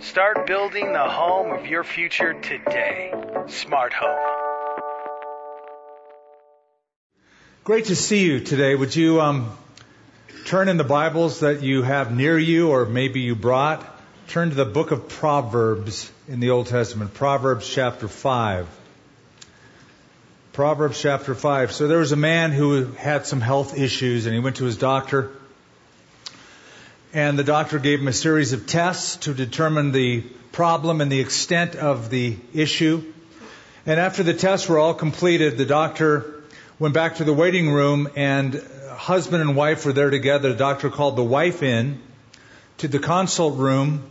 Start 0.00 0.46
building 0.46 0.92
the 0.92 1.08
home 1.08 1.52
of 1.52 1.66
your 1.66 1.82
future 1.82 2.34
today. 2.34 3.14
Smart 3.46 3.94
Home. 3.94 4.18
Great 7.64 7.86
to 7.86 7.96
see 7.96 8.26
you 8.26 8.40
today. 8.40 8.74
Would 8.74 8.94
you 8.94 9.22
um, 9.22 9.56
turn 10.44 10.68
in 10.68 10.76
the 10.76 10.84
Bibles 10.84 11.40
that 11.40 11.62
you 11.62 11.82
have 11.82 12.14
near 12.14 12.38
you 12.38 12.68
or 12.68 12.84
maybe 12.84 13.20
you 13.20 13.34
brought? 13.34 13.82
Turn 14.28 14.50
to 14.50 14.54
the 14.54 14.66
book 14.66 14.90
of 14.90 15.08
Proverbs 15.08 16.12
in 16.28 16.40
the 16.40 16.50
Old 16.50 16.66
Testament, 16.66 17.14
Proverbs 17.14 17.66
chapter 17.66 18.06
5. 18.06 18.68
Proverbs 20.52 21.00
chapter 21.00 21.34
5. 21.34 21.72
So 21.72 21.88
there 21.88 22.00
was 22.00 22.12
a 22.12 22.16
man 22.16 22.52
who 22.52 22.84
had 22.92 23.24
some 23.24 23.40
health 23.40 23.78
issues 23.78 24.26
and 24.26 24.34
he 24.34 24.40
went 24.40 24.56
to 24.56 24.64
his 24.64 24.76
doctor. 24.76 25.30
And 27.16 27.38
the 27.38 27.44
doctor 27.44 27.78
gave 27.78 28.00
him 28.00 28.08
a 28.08 28.12
series 28.12 28.52
of 28.52 28.66
tests 28.66 29.16
to 29.24 29.32
determine 29.32 29.90
the 29.90 30.20
problem 30.52 31.00
and 31.00 31.10
the 31.10 31.20
extent 31.20 31.74
of 31.74 32.10
the 32.10 32.36
issue. 32.52 33.10
And 33.86 33.98
after 33.98 34.22
the 34.22 34.34
tests 34.34 34.68
were 34.68 34.78
all 34.78 34.92
completed, 34.92 35.56
the 35.56 35.64
doctor 35.64 36.44
went 36.78 36.92
back 36.92 37.14
to 37.14 37.24
the 37.24 37.32
waiting 37.32 37.70
room 37.70 38.10
and 38.16 38.62
husband 38.90 39.40
and 39.40 39.56
wife 39.56 39.86
were 39.86 39.94
there 39.94 40.10
together. 40.10 40.50
The 40.50 40.58
doctor 40.58 40.90
called 40.90 41.16
the 41.16 41.24
wife 41.24 41.62
in 41.62 42.02
to 42.78 42.88
the 42.88 42.98
consult 42.98 43.56
room 43.56 44.02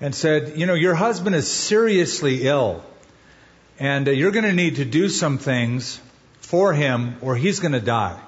and 0.00 0.12
said, 0.12 0.58
you 0.58 0.66
know, 0.66 0.74
your 0.74 0.96
husband 0.96 1.36
is 1.36 1.48
seriously 1.48 2.48
ill. 2.48 2.82
And 3.78 4.08
uh, 4.08 4.10
you're 4.10 4.32
going 4.32 4.46
to 4.46 4.52
need 4.52 4.76
to 4.76 4.84
do 4.84 5.08
some 5.08 5.38
things 5.38 6.00
for 6.40 6.72
him 6.72 7.18
or 7.20 7.36
he's 7.36 7.60
going 7.60 7.70
to 7.70 7.80
die. 7.80 8.20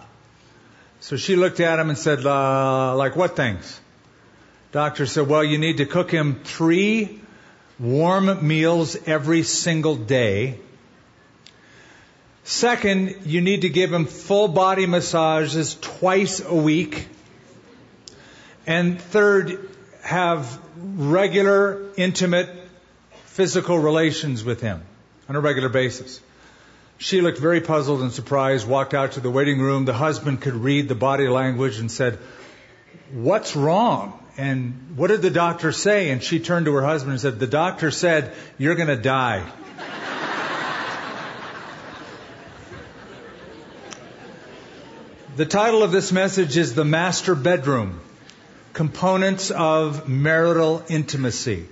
So 1.01 1.17
she 1.17 1.37
looked 1.37 1.61
at 1.61 1.79
him 1.79 1.89
and 1.89 1.99
said, 1.99 2.25
uh, 2.25 2.97
like 2.97 3.17
what 3.17 3.37
things? 3.37 3.81
Doctor 4.73 5.07
said, 5.07 5.29
well, 5.29 5.45
you 5.45 5.59
need 5.59 5.79
to 5.79 5.87
cook 5.87 6.11
him 6.11 6.41
three 6.43 7.21
warm 7.79 8.47
meals 8.47 8.97
every 9.07 9.43
single 9.43 9.97
day. 9.97 10.59
Second, 12.45 13.23
you 13.25 13.41
need 13.41 13.63
to 13.63 13.69
give 13.69 13.93
him 13.93 14.07
full 14.07 14.49
body 14.49 14.87
massages 14.87 15.77
twice 15.81 16.41
a 16.41 16.55
week. 16.55 17.09
And 18.67 19.01
third, 19.01 19.69
have 20.03 20.61
regular, 20.77 21.91
intimate 21.97 22.49
physical 23.25 23.79
relations 23.79 24.45
with 24.45 24.61
him 24.61 24.83
on 25.29 25.37
a 25.37 25.41
regular 25.41 25.69
basis. 25.69 26.21
She 26.99 27.21
looked 27.21 27.39
very 27.39 27.61
puzzled 27.61 28.01
and 28.01 28.11
surprised, 28.13 28.67
walked 28.67 28.95
out 28.95 29.13
to 29.13 29.21
the 29.21 29.31
waiting 29.31 29.61
room. 29.61 29.85
The 29.85 29.93
husband 29.93 30.41
could 30.41 30.55
read 30.55 30.89
the 30.89 30.95
body 30.95 31.29
language 31.29 31.79
and 31.79 31.91
said, 31.91 32.19
What's 33.13 33.55
wrong? 33.55 34.19
And 34.39 34.97
what 34.97 35.09
did 35.09 35.23
the 35.23 35.31
doctor 35.31 35.73
say? 35.73 36.11
And 36.11 36.23
she 36.23 36.41
turned 36.41 36.67
to 36.67 36.75
her 36.75 36.83
husband 36.83 37.13
and 37.13 37.21
said, 37.21 37.39
The 37.39 37.47
doctor 37.47 37.91
said, 37.91 38.33
You're 38.59 38.75
going 38.75 38.89
to 38.89 38.97
die. 38.97 39.47
the 45.37 45.47
title 45.47 45.83
of 45.83 45.93
this 45.93 46.13
message 46.13 46.57
is 46.57 46.75
The 46.75 46.85
Master 46.85 47.35
Bedroom 47.35 48.01
Components 48.73 49.51
of 49.51 50.09
Marital 50.09 50.83
Intimacy. 50.89 51.67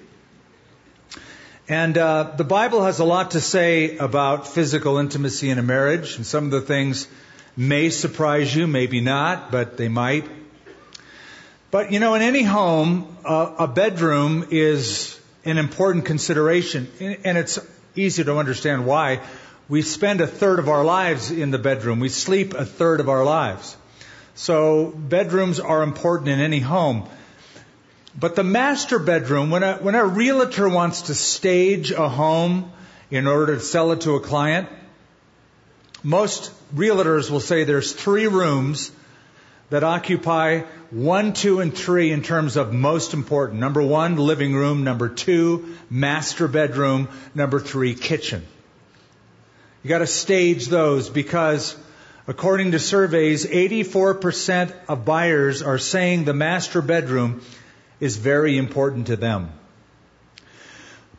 And 1.68 1.96
uh, 1.96 2.34
the 2.36 2.44
Bible 2.44 2.84
has 2.84 2.98
a 2.98 3.04
lot 3.04 3.30
to 3.30 3.40
say 3.40 3.96
about 3.96 4.46
physical 4.46 4.98
intimacy 4.98 5.48
in 5.48 5.58
a 5.58 5.62
marriage, 5.62 6.16
and 6.16 6.26
some 6.26 6.44
of 6.44 6.50
the 6.50 6.60
things 6.60 7.08
may 7.56 7.88
surprise 7.88 8.54
you, 8.54 8.66
maybe 8.66 9.00
not, 9.00 9.50
but 9.50 9.78
they 9.78 9.88
might. 9.88 10.28
But 11.70 11.90
you 11.90 12.00
know, 12.00 12.14
in 12.14 12.20
any 12.20 12.42
home, 12.42 13.16
uh, 13.24 13.54
a 13.60 13.66
bedroom 13.66 14.48
is 14.50 15.18
an 15.46 15.56
important 15.56 16.04
consideration, 16.04 16.86
and 17.00 17.38
it's 17.38 17.58
easy 17.96 18.24
to 18.24 18.36
understand 18.36 18.84
why. 18.84 19.22
We 19.66 19.80
spend 19.80 20.20
a 20.20 20.26
third 20.26 20.58
of 20.58 20.68
our 20.68 20.84
lives 20.84 21.30
in 21.30 21.50
the 21.50 21.58
bedroom. 21.58 21.98
We 21.98 22.10
sleep 22.10 22.52
a 22.52 22.66
third 22.66 23.00
of 23.00 23.08
our 23.08 23.24
lives. 23.24 23.74
So 24.34 24.92
bedrooms 24.94 25.60
are 25.60 25.82
important 25.82 26.28
in 26.28 26.40
any 26.40 26.60
home. 26.60 27.08
But 28.18 28.36
the 28.36 28.44
master 28.44 28.98
bedroom, 28.98 29.50
when 29.50 29.62
a, 29.62 29.76
when 29.76 29.94
a 29.94 30.04
realtor 30.04 30.68
wants 30.68 31.02
to 31.02 31.14
stage 31.14 31.90
a 31.90 32.08
home 32.08 32.72
in 33.10 33.26
order 33.26 33.56
to 33.56 33.60
sell 33.60 33.92
it 33.92 34.02
to 34.02 34.14
a 34.14 34.20
client, 34.20 34.68
most 36.02 36.52
realtors 36.74 37.30
will 37.30 37.40
say 37.40 37.64
there's 37.64 37.92
three 37.92 38.28
rooms 38.28 38.92
that 39.70 39.82
occupy 39.82 40.60
one, 40.90 41.32
two, 41.32 41.58
and 41.60 41.74
three 41.74 42.12
in 42.12 42.22
terms 42.22 42.56
of 42.56 42.72
most 42.72 43.14
important. 43.14 43.58
Number 43.58 43.82
one, 43.82 44.16
living 44.16 44.54
room. 44.54 44.84
Number 44.84 45.08
two, 45.08 45.74
master 45.90 46.46
bedroom. 46.46 47.08
Number 47.34 47.58
three, 47.58 47.94
kitchen. 47.94 48.46
You 49.82 49.88
gotta 49.88 50.06
stage 50.06 50.66
those 50.66 51.10
because 51.10 51.76
according 52.28 52.72
to 52.72 52.78
surveys, 52.78 53.44
84% 53.44 54.72
of 54.88 55.04
buyers 55.04 55.62
are 55.62 55.78
saying 55.78 56.24
the 56.24 56.34
master 56.34 56.80
bedroom 56.80 57.42
is 58.00 58.16
very 58.16 58.58
important 58.58 59.06
to 59.08 59.16
them. 59.16 59.52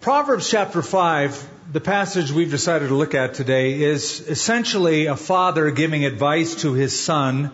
Proverbs 0.02 0.50
chapter 0.50 0.82
5, 0.82 1.50
the 1.72 1.82
passage 1.82 2.32
we've 2.32 2.52
decided 2.52 2.90
to 2.90 2.96
look 2.96 3.16
at 3.16 3.34
today, 3.34 3.82
is 3.82 4.22
essentially 4.22 5.08
a 5.08 5.16
father 5.16 5.72
giving 5.72 6.06
advice 6.06 6.62
to 6.62 6.74
his 6.74 6.98
son 6.98 7.52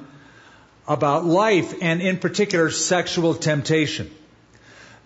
about 0.88 1.24
life 1.26 1.74
and 1.82 2.02
in 2.02 2.18
particular 2.18 2.70
sexual 2.70 3.36
temptation. 3.36 4.12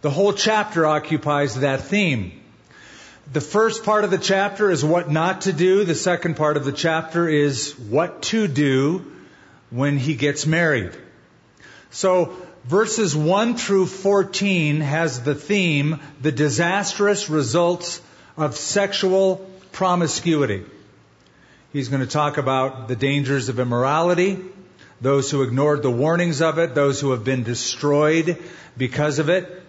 The 0.01 0.09
whole 0.09 0.33
chapter 0.33 0.85
occupies 0.85 1.55
that 1.59 1.81
theme. 1.81 2.41
The 3.31 3.41
first 3.41 3.83
part 3.83 4.03
of 4.03 4.11
the 4.11 4.17
chapter 4.17 4.69
is 4.69 4.85
what 4.85 5.09
not 5.09 5.41
to 5.41 5.53
do. 5.53 5.83
The 5.83 5.95
second 5.95 6.37
part 6.37 6.57
of 6.57 6.65
the 6.65 6.71
chapter 6.71 7.27
is 7.27 7.77
what 7.77 8.21
to 8.23 8.47
do 8.47 9.11
when 9.71 9.97
he 9.97 10.15
gets 10.15 10.45
married. 10.45 10.91
So 11.89 12.35
verses 12.65 13.15
1 13.15 13.57
through 13.57 13.85
14 13.85 14.81
has 14.81 15.21
the 15.21 15.35
theme, 15.35 15.99
the 16.21 16.31
disastrous 16.31 17.29
results 17.29 18.01
of 18.37 18.55
sexual 18.55 19.49
promiscuity. 19.71 20.63
He's 21.71 21.89
going 21.89 22.01
to 22.01 22.07
talk 22.07 22.37
about 22.37 22.87
the 22.87 22.95
dangers 22.95 23.49
of 23.49 23.59
immorality, 23.59 24.39
those 24.99 25.29
who 25.29 25.43
ignored 25.43 25.83
the 25.83 25.91
warnings 25.91 26.41
of 26.41 26.57
it, 26.57 26.73
those 26.73 26.99
who 26.99 27.11
have 27.11 27.23
been 27.23 27.43
destroyed 27.43 28.43
because 28.75 29.19
of 29.19 29.29
it. 29.29 29.61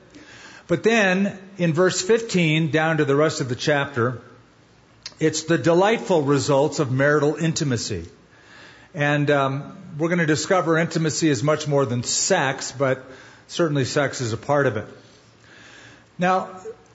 But 0.66 0.82
then, 0.82 1.38
in 1.58 1.74
verse 1.74 2.00
15, 2.00 2.70
down 2.70 2.96
to 2.96 3.04
the 3.04 3.14
rest 3.14 3.40
of 3.40 3.48
the 3.48 3.56
chapter, 3.56 4.22
it's 5.20 5.44
the 5.44 5.58
delightful 5.58 6.22
results 6.22 6.78
of 6.78 6.90
marital 6.90 7.36
intimacy. 7.36 8.06
And 8.96 9.30
um, 9.30 9.76
we're 9.98 10.08
going 10.08 10.20
to 10.20 10.26
discover 10.26 10.78
intimacy 10.78 11.28
is 11.28 11.42
much 11.42 11.68
more 11.68 11.84
than 11.84 12.02
sex, 12.02 12.72
but 12.72 13.04
certainly 13.46 13.84
sex 13.84 14.22
is 14.22 14.32
a 14.32 14.38
part 14.38 14.66
of 14.66 14.78
it. 14.78 14.86
Now, 16.18 16.48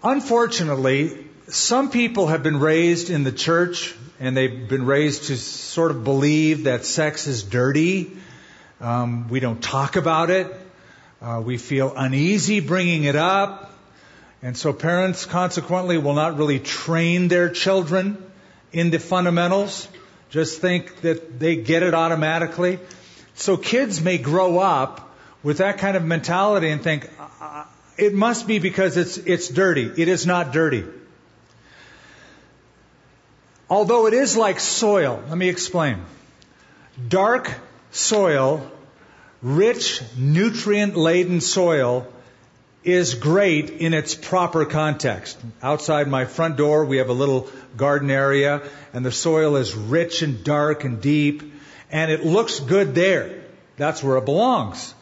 unfortunately, 0.03 1.27
some 1.47 1.91
people 1.91 2.25
have 2.25 2.41
been 2.41 2.59
raised 2.59 3.11
in 3.11 3.23
the 3.23 3.31
church 3.31 3.93
and 4.19 4.35
they've 4.35 4.67
been 4.67 4.87
raised 4.87 5.25
to 5.25 5.37
sort 5.37 5.91
of 5.91 6.03
believe 6.03 6.63
that 6.63 6.85
sex 6.85 7.27
is 7.27 7.43
dirty. 7.43 8.17
Um, 8.79 9.29
we 9.29 9.39
don't 9.39 9.61
talk 9.61 9.95
about 9.95 10.31
it. 10.31 10.51
Uh, 11.21 11.39
we 11.45 11.59
feel 11.59 11.93
uneasy 11.95 12.61
bringing 12.61 13.03
it 13.03 13.15
up. 13.15 13.77
And 14.41 14.57
so 14.57 14.73
parents 14.73 15.27
consequently 15.27 15.99
will 15.99 16.15
not 16.15 16.35
really 16.35 16.57
train 16.59 17.27
their 17.27 17.49
children 17.51 18.17
in 18.73 18.89
the 18.89 18.97
fundamentals 18.97 19.87
just 20.31 20.61
think 20.61 21.01
that 21.01 21.39
they 21.39 21.57
get 21.57 21.83
it 21.83 21.93
automatically. 21.93 22.79
So 23.35 23.57
kids 23.57 24.01
may 24.01 24.17
grow 24.17 24.59
up 24.59 25.13
with 25.43 25.57
that 25.57 25.77
kind 25.77 25.95
of 25.97 26.03
mentality 26.03 26.69
and 26.69 26.81
think, 26.81 27.09
uh, 27.19 27.65
it 27.97 28.13
must 28.13 28.47
be 28.47 28.57
because 28.57 28.97
it's, 28.97 29.17
it's 29.17 29.49
dirty. 29.49 29.91
It 29.97 30.07
is 30.07 30.25
not 30.25 30.53
dirty. 30.53 30.85
Although 33.69 34.07
it 34.07 34.13
is 34.13 34.35
like 34.37 34.59
soil, 34.59 35.21
let 35.27 35.37
me 35.37 35.49
explain. 35.49 35.97
Dark 37.07 37.53
soil, 37.91 38.69
rich, 39.41 40.01
nutrient 40.17 40.95
laden 40.95 41.41
soil 41.41 42.07
is 42.83 43.13
great 43.13 43.69
in 43.69 43.93
its 43.93 44.15
proper 44.15 44.65
context. 44.65 45.39
Outside 45.61 46.07
my 46.07 46.25
front 46.25 46.57
door, 46.57 46.85
we 46.85 46.97
have 46.97 47.09
a 47.09 47.13
little 47.13 47.47
garden 47.77 48.09
area, 48.09 48.61
and 48.93 49.05
the 49.05 49.11
soil 49.11 49.55
is 49.55 49.75
rich 49.75 50.21
and 50.21 50.43
dark 50.43 50.83
and 50.83 51.01
deep, 51.01 51.43
and 51.91 52.11
it 52.11 52.25
looks 52.25 52.59
good 52.59 52.95
there. 52.95 53.43
That's 53.77 54.03
where 54.03 54.17
it 54.17 54.25
belongs. 54.25 54.93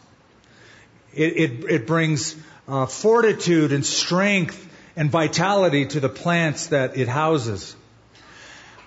It, 1.14 1.36
it, 1.36 1.70
it 1.70 1.86
brings 1.86 2.36
uh, 2.68 2.86
fortitude 2.86 3.72
and 3.72 3.84
strength 3.84 4.68
and 4.94 5.10
vitality 5.10 5.86
to 5.86 6.00
the 6.00 6.08
plants 6.08 6.68
that 6.68 6.96
it 6.96 7.08
houses. 7.08 7.74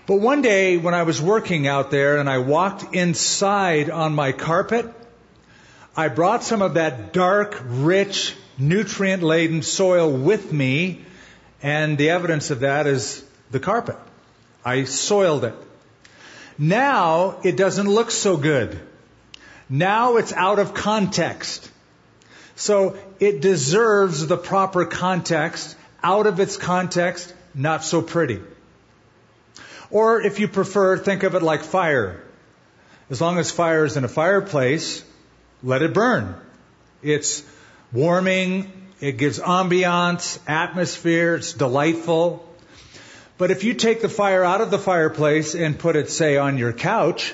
But 0.05 0.19
one 0.19 0.41
day 0.41 0.77
when 0.77 0.93
I 0.93 1.03
was 1.03 1.21
working 1.21 1.65
out 1.65 1.89
there 1.89 2.17
and 2.17 2.29
I 2.29 2.39
walked 2.39 2.93
inside 2.93 3.89
on 3.89 4.13
my 4.13 4.33
carpet, 4.33 4.93
I 5.95 6.07
brought 6.07 6.43
some 6.43 6.63
of 6.63 6.73
that 6.73 7.13
dark, 7.13 7.61
rich, 7.65 8.35
nutrient 8.57 9.21
laden 9.21 9.61
soil 9.61 10.11
with 10.11 10.51
me, 10.51 11.05
and 11.61 11.99
the 11.99 12.09
evidence 12.09 12.49
of 12.49 12.61
that 12.61 12.87
is 12.87 13.23
the 13.51 13.59
carpet. 13.59 13.97
I 14.65 14.85
soiled 14.85 15.43
it. 15.43 15.55
Now 16.57 17.37
it 17.43 17.57
doesn't 17.57 17.87
look 17.87 18.09
so 18.09 18.37
good. 18.37 18.79
Now 19.69 20.17
it's 20.17 20.33
out 20.33 20.57
of 20.57 20.73
context. 20.73 21.69
So 22.55 22.97
it 23.19 23.41
deserves 23.41 24.25
the 24.25 24.37
proper 24.37 24.85
context. 24.85 25.75
Out 26.03 26.27
of 26.27 26.39
its 26.39 26.57
context, 26.57 27.33
not 27.53 27.83
so 27.83 28.01
pretty. 28.01 28.41
Or 29.91 30.21
if 30.21 30.39
you 30.39 30.47
prefer, 30.47 30.97
think 30.97 31.23
of 31.23 31.35
it 31.35 31.43
like 31.43 31.63
fire. 31.63 32.21
As 33.09 33.21
long 33.21 33.37
as 33.37 33.51
fire 33.51 33.85
is 33.85 33.95
in 33.95 34.03
a 34.03 34.07
fireplace, 34.07 35.03
let 35.63 35.81
it 35.81 35.93
burn. 35.93 36.35
It's 37.01 37.43
warming, 37.91 38.71
it 38.99 39.17
gives 39.17 39.39
ambiance, 39.39 40.39
atmosphere, 40.47 41.35
it's 41.35 41.53
delightful. 41.53 42.47
But 43.37 43.51
if 43.51 43.63
you 43.63 43.73
take 43.73 44.01
the 44.01 44.09
fire 44.09 44.43
out 44.43 44.61
of 44.61 44.71
the 44.71 44.79
fireplace 44.79 45.55
and 45.55 45.77
put 45.77 45.95
it, 45.95 46.09
say, 46.09 46.37
on 46.37 46.57
your 46.57 46.73
couch, 46.73 47.33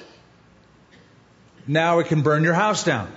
now 1.68 2.00
it 2.00 2.08
can 2.08 2.22
burn 2.22 2.44
your 2.44 2.54
house 2.54 2.84
down. 2.84 3.12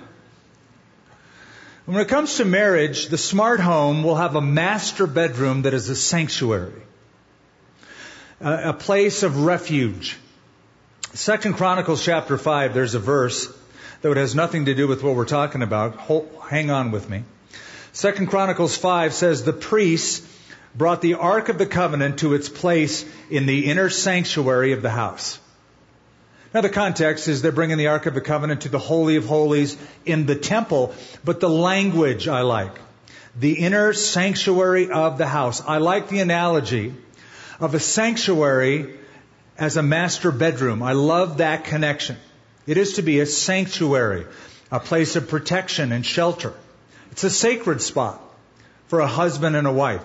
When 1.85 1.97
it 1.97 2.07
comes 2.07 2.37
to 2.37 2.45
marriage, 2.45 3.07
the 3.07 3.17
smart 3.17 3.59
home 3.59 4.03
will 4.03 4.15
have 4.15 4.35
a 4.35 4.41
master 4.41 5.05
bedroom 5.05 5.63
that 5.63 5.73
is 5.73 5.89
a 5.89 5.95
sanctuary, 5.95 6.81
a, 8.39 8.73
place 8.73 9.23
of 9.23 9.43
refuge. 9.43 10.17
Second 11.13 11.55
Chronicles 11.55 12.03
chapter 12.03 12.37
5, 12.37 12.73
there's 12.73 12.95
a 12.95 12.99
verse 12.99 13.51
that 14.03 14.17
has 14.17 14.35
nothing 14.35 14.65
to 14.65 14.75
do 14.75 14.87
with 14.87 15.01
what 15.01 15.15
we're 15.15 15.25
talking 15.25 15.61
about. 15.61 15.95
Hold, 15.95 16.29
hang 16.49 16.69
on 16.69 16.91
with 16.91 17.09
me. 17.09 17.23
Second 17.93 18.27
Chronicles 18.27 18.75
5 18.75 19.13
says 19.13 19.43
the 19.43 19.53
priests 19.53 20.27
brought 20.75 21.01
the 21.01 21.13
Ark 21.13 21.47
of 21.47 21.57
the 21.57 21.65
Covenant 21.65 22.19
to 22.19 22.33
its 22.33 22.49
place 22.49 23.05
in 23.29 23.45
the 23.45 23.65
inner 23.65 23.89
sanctuary 23.89 24.73
of 24.73 24.81
the 24.81 24.89
house. 24.89 25.39
Now 26.53 26.61
the 26.61 26.69
context 26.69 27.29
is 27.29 27.41
they're 27.41 27.53
bringing 27.53 27.77
the 27.77 27.87
Ark 27.87 28.05
of 28.05 28.13
the 28.13 28.21
Covenant 28.21 28.61
to 28.61 28.69
the 28.69 28.77
Holy 28.77 29.15
of 29.15 29.25
Holies 29.25 29.77
in 30.05 30.25
the 30.25 30.35
temple, 30.35 30.93
but 31.23 31.39
the 31.39 31.49
language 31.49 32.27
I 32.27 32.41
like. 32.41 32.75
The 33.39 33.53
inner 33.53 33.93
sanctuary 33.93 34.91
of 34.91 35.17
the 35.17 35.27
house. 35.27 35.63
I 35.65 35.77
like 35.77 36.09
the 36.09 36.19
analogy 36.19 36.93
of 37.59 37.73
a 37.73 37.79
sanctuary 37.79 38.99
as 39.57 39.77
a 39.77 39.83
master 39.83 40.31
bedroom. 40.31 40.83
I 40.83 40.91
love 40.91 41.37
that 41.37 41.63
connection. 41.63 42.17
It 42.65 42.77
is 42.77 42.93
to 42.93 43.01
be 43.01 43.19
a 43.19 43.25
sanctuary, 43.25 44.25
a 44.71 44.79
place 44.79 45.15
of 45.15 45.27
protection 45.27 45.91
and 45.91 46.05
shelter. 46.05 46.53
It's 47.11 47.23
a 47.23 47.29
sacred 47.29 47.81
spot 47.81 48.21
for 48.87 48.99
a 48.99 49.07
husband 49.07 49.55
and 49.55 49.67
a 49.67 49.71
wife. 49.71 50.03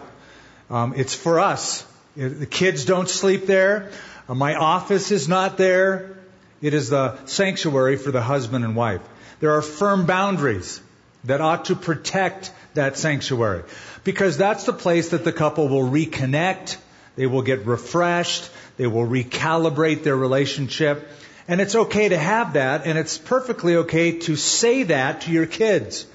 Um, 0.71 0.95
it's 0.97 1.15
for 1.15 1.41
us. 1.41 1.87
The 2.17 2.47
kids 2.47 2.85
don't 2.85 3.09
sleep 3.09 3.47
there. 3.47 3.91
Uh, 4.29 4.35
my 4.35 4.57
office 4.57 5.13
is 5.13 5.29
not 5.29 5.57
there. 5.57 6.17
It 6.61 6.75
is 6.75 6.91
the 6.91 7.17
sanctuary 7.27 7.97
for 7.97 8.11
the 8.11 8.21
husband 8.21 8.65
and 8.65 8.75
wife. 8.75 9.01
There 9.41 9.53
are 9.53 9.63
firm 9.63 10.07
boundaries 10.07 10.81
that 11.25 11.41
ought 11.41 11.67
to 11.67 11.77
protect 11.77 12.53
that 12.75 12.97
sanctuary 12.97 13.63
because 14.05 14.37
that's 14.37 14.65
the 14.65 14.73
place 14.73 15.11
that 15.11 15.25
the 15.25 15.33
couple 15.33 15.69
will 15.69 15.89
reconnect. 15.89 16.77
They 17.17 17.27
will 17.27 17.43
get 17.43 17.67
refreshed. 17.67 18.51
They 18.77 18.87
will 18.87 19.07
recalibrate 19.07 20.03
their 20.03 20.17
relationship. 20.17 21.09
And 21.49 21.63
it's 21.63 21.75
okay 21.75 22.11
to 22.11 22.19
have 22.19 22.53
that, 22.53 22.87
and 22.87 22.99
it's 22.99 23.17
perfectly 23.17 23.77
okay 23.77 24.19
to 24.19 24.37
say 24.37 24.83
that 24.85 25.23
to 25.23 25.33
your 25.33 25.47
kids 25.47 26.07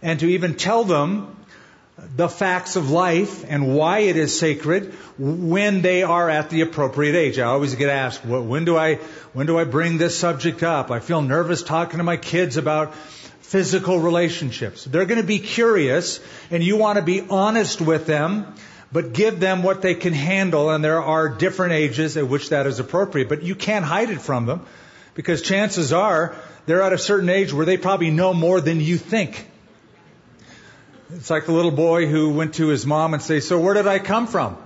and 0.00 0.20
to 0.20 0.28
even 0.28 0.54
tell 0.54 0.84
them 0.84 1.36
the 2.14 2.28
facts 2.28 2.76
of 2.76 2.90
life 2.90 3.44
and 3.48 3.74
why 3.74 4.00
it 4.00 4.16
is 4.16 4.38
sacred 4.38 4.92
when 5.18 5.82
they 5.82 6.02
are 6.02 6.28
at 6.28 6.50
the 6.50 6.60
appropriate 6.60 7.16
age. 7.16 7.38
I 7.38 7.46
always 7.46 7.74
get 7.74 7.88
asked, 7.88 8.24
when 8.24 8.64
do 8.64 8.76
I, 8.76 8.96
when 9.32 9.46
do 9.46 9.58
I 9.58 9.64
bring 9.64 9.98
this 9.98 10.16
subject 10.16 10.62
up? 10.62 10.90
I 10.90 11.00
feel 11.00 11.22
nervous 11.22 11.62
talking 11.62 11.98
to 11.98 12.04
my 12.04 12.16
kids 12.18 12.56
about 12.56 12.94
physical 13.40 13.98
relationships. 13.98 14.84
They're 14.84 15.06
going 15.06 15.20
to 15.20 15.26
be 15.26 15.38
curious 15.38 16.20
and 16.50 16.62
you 16.62 16.76
want 16.76 16.96
to 16.96 17.02
be 17.02 17.22
honest 17.22 17.80
with 17.80 18.06
them, 18.06 18.54
but 18.92 19.12
give 19.12 19.40
them 19.40 19.62
what 19.62 19.82
they 19.82 19.94
can 19.94 20.12
handle 20.12 20.70
and 20.70 20.84
there 20.84 21.02
are 21.02 21.28
different 21.28 21.72
ages 21.72 22.16
at 22.16 22.28
which 22.28 22.50
that 22.50 22.66
is 22.66 22.78
appropriate, 22.78 23.28
but 23.28 23.42
you 23.42 23.54
can't 23.54 23.84
hide 23.84 24.10
it 24.10 24.20
from 24.20 24.46
them 24.46 24.64
because 25.14 25.42
chances 25.42 25.92
are 25.92 26.34
they're 26.66 26.82
at 26.82 26.92
a 26.92 26.98
certain 26.98 27.28
age 27.28 27.52
where 27.52 27.66
they 27.66 27.76
probably 27.76 28.10
know 28.10 28.34
more 28.34 28.60
than 28.60 28.80
you 28.80 28.98
think. 28.98 29.48
It's 31.14 31.30
like 31.30 31.46
the 31.46 31.52
little 31.52 31.70
boy 31.70 32.06
who 32.06 32.32
went 32.32 32.54
to 32.54 32.66
his 32.68 32.84
mom 32.84 33.14
and 33.14 33.22
say, 33.22 33.40
so 33.40 33.60
where 33.60 33.74
did 33.74 33.86
I 33.86 34.00
come 34.00 34.26
from? 34.26 34.56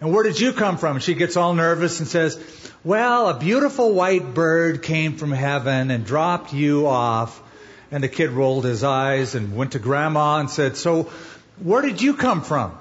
And 0.00 0.12
where 0.12 0.22
did 0.22 0.38
you 0.38 0.52
come 0.52 0.76
from? 0.76 0.96
And 0.96 1.02
she 1.02 1.14
gets 1.14 1.36
all 1.36 1.54
nervous 1.54 1.98
and 1.98 2.08
says, 2.08 2.38
well, 2.84 3.28
a 3.28 3.38
beautiful 3.38 3.94
white 3.94 4.34
bird 4.34 4.82
came 4.82 5.16
from 5.16 5.32
heaven 5.32 5.90
and 5.90 6.04
dropped 6.04 6.52
you 6.52 6.86
off. 6.86 7.42
And 7.90 8.04
the 8.04 8.08
kid 8.08 8.30
rolled 8.30 8.64
his 8.64 8.84
eyes 8.84 9.34
and 9.34 9.56
went 9.56 9.72
to 9.72 9.78
grandma 9.78 10.38
and 10.38 10.50
said, 10.50 10.76
so 10.76 11.10
where 11.60 11.82
did 11.82 12.00
you 12.00 12.14
come 12.14 12.42
from? 12.42 12.76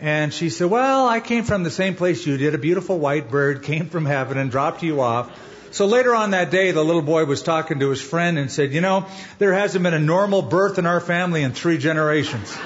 And 0.00 0.32
she 0.32 0.50
said, 0.50 0.68
well, 0.68 1.08
I 1.08 1.20
came 1.20 1.44
from 1.44 1.62
the 1.62 1.70
same 1.70 1.94
place 1.94 2.26
you 2.26 2.36
did. 2.36 2.54
A 2.54 2.58
beautiful 2.58 2.98
white 2.98 3.30
bird 3.30 3.62
came 3.62 3.88
from 3.88 4.04
heaven 4.04 4.36
and 4.36 4.50
dropped 4.50 4.82
you 4.82 5.00
off. 5.00 5.30
So 5.70 5.86
later 5.86 6.14
on 6.14 6.30
that 6.30 6.50
day, 6.50 6.70
the 6.70 6.84
little 6.84 7.02
boy 7.02 7.24
was 7.24 7.42
talking 7.42 7.80
to 7.80 7.90
his 7.90 8.00
friend 8.00 8.38
and 8.38 8.50
said, 8.50 8.72
You 8.72 8.80
know, 8.80 9.06
there 9.38 9.52
hasn't 9.52 9.82
been 9.82 9.94
a 9.94 9.98
normal 9.98 10.42
birth 10.42 10.78
in 10.78 10.86
our 10.86 11.00
family 11.00 11.42
in 11.42 11.52
three 11.52 11.78
generations. 11.78 12.54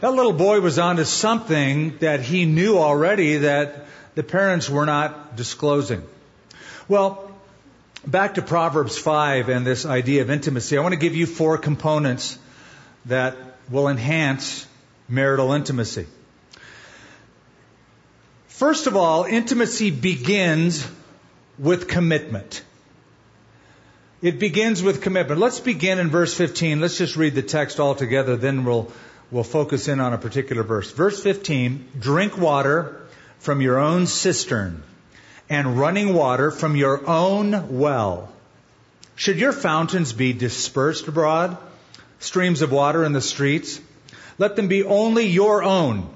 that 0.00 0.12
little 0.12 0.32
boy 0.32 0.60
was 0.60 0.78
onto 0.78 1.04
something 1.04 1.98
that 1.98 2.20
he 2.20 2.46
knew 2.46 2.78
already 2.78 3.38
that 3.38 3.86
the 4.14 4.22
parents 4.22 4.70
were 4.70 4.86
not 4.86 5.36
disclosing. 5.36 6.02
Well, 6.88 7.35
back 8.06 8.34
to 8.34 8.42
Proverbs 8.42 8.96
5 8.96 9.48
and 9.48 9.66
this 9.66 9.84
idea 9.84 10.22
of 10.22 10.30
intimacy. 10.30 10.78
I 10.78 10.80
want 10.80 10.92
to 10.92 11.00
give 11.00 11.16
you 11.16 11.26
four 11.26 11.58
components 11.58 12.38
that 13.06 13.36
will 13.68 13.88
enhance 13.88 14.66
marital 15.08 15.52
intimacy. 15.52 16.06
First 18.48 18.86
of 18.86 18.96
all, 18.96 19.24
intimacy 19.24 19.90
begins 19.90 20.88
with 21.58 21.88
commitment. 21.88 22.62
It 24.22 24.38
begins 24.38 24.82
with 24.82 25.02
commitment. 25.02 25.40
Let's 25.40 25.60
begin 25.60 25.98
in 25.98 26.08
verse 26.08 26.32
15. 26.34 26.80
Let's 26.80 26.96
just 26.96 27.16
read 27.16 27.34
the 27.34 27.42
text 27.42 27.80
all 27.80 27.94
together, 27.94 28.36
then 28.36 28.64
we'll, 28.64 28.90
we'll 29.30 29.44
focus 29.44 29.88
in 29.88 30.00
on 30.00 30.12
a 30.12 30.18
particular 30.18 30.62
verse. 30.62 30.90
Verse 30.90 31.22
15, 31.22 31.88
drink 31.98 32.38
water 32.38 33.02
from 33.40 33.60
your 33.60 33.78
own 33.78 34.06
cistern 34.06 34.82
and 35.48 35.78
running 35.78 36.14
water 36.14 36.50
from 36.50 36.76
your 36.76 37.08
own 37.08 37.78
well. 37.78 38.32
Should 39.14 39.38
your 39.38 39.52
fountains 39.52 40.12
be 40.12 40.32
dispersed 40.32 41.08
abroad, 41.08 41.56
streams 42.18 42.62
of 42.62 42.72
water 42.72 43.04
in 43.04 43.12
the 43.12 43.20
streets, 43.20 43.80
let 44.38 44.56
them 44.56 44.68
be 44.68 44.84
only 44.84 45.26
your 45.26 45.62
own 45.62 46.08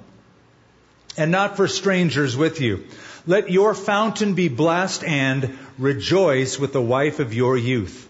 and 1.16 1.30
not 1.30 1.56
for 1.56 1.68
strangers 1.68 2.36
with 2.36 2.60
you. 2.60 2.84
Let 3.26 3.50
your 3.50 3.74
fountain 3.74 4.34
be 4.34 4.48
blessed 4.48 5.04
and 5.04 5.58
rejoice 5.78 6.58
with 6.58 6.72
the 6.72 6.82
wife 6.82 7.20
of 7.20 7.34
your 7.34 7.56
youth. 7.56 8.08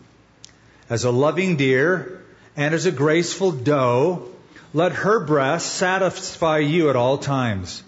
As 0.89 1.05
a 1.05 1.11
loving 1.11 1.57
deer 1.57 2.23
and 2.57 2.75
as 2.75 2.87
a 2.87 2.93
graceful 2.93 3.53
doe, 3.53 4.29
let 4.73 4.93
her 4.93 5.21
breast 5.21 5.75
satisfy 5.75 6.59
you 6.59 6.91
at 6.91 6.97
all 6.97 7.19
times 7.19 7.83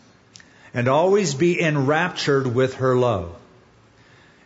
and 0.74 0.88
always 0.88 1.34
be 1.34 1.60
enraptured 1.60 2.46
with 2.46 2.74
her 2.74 2.96
love 2.96 3.34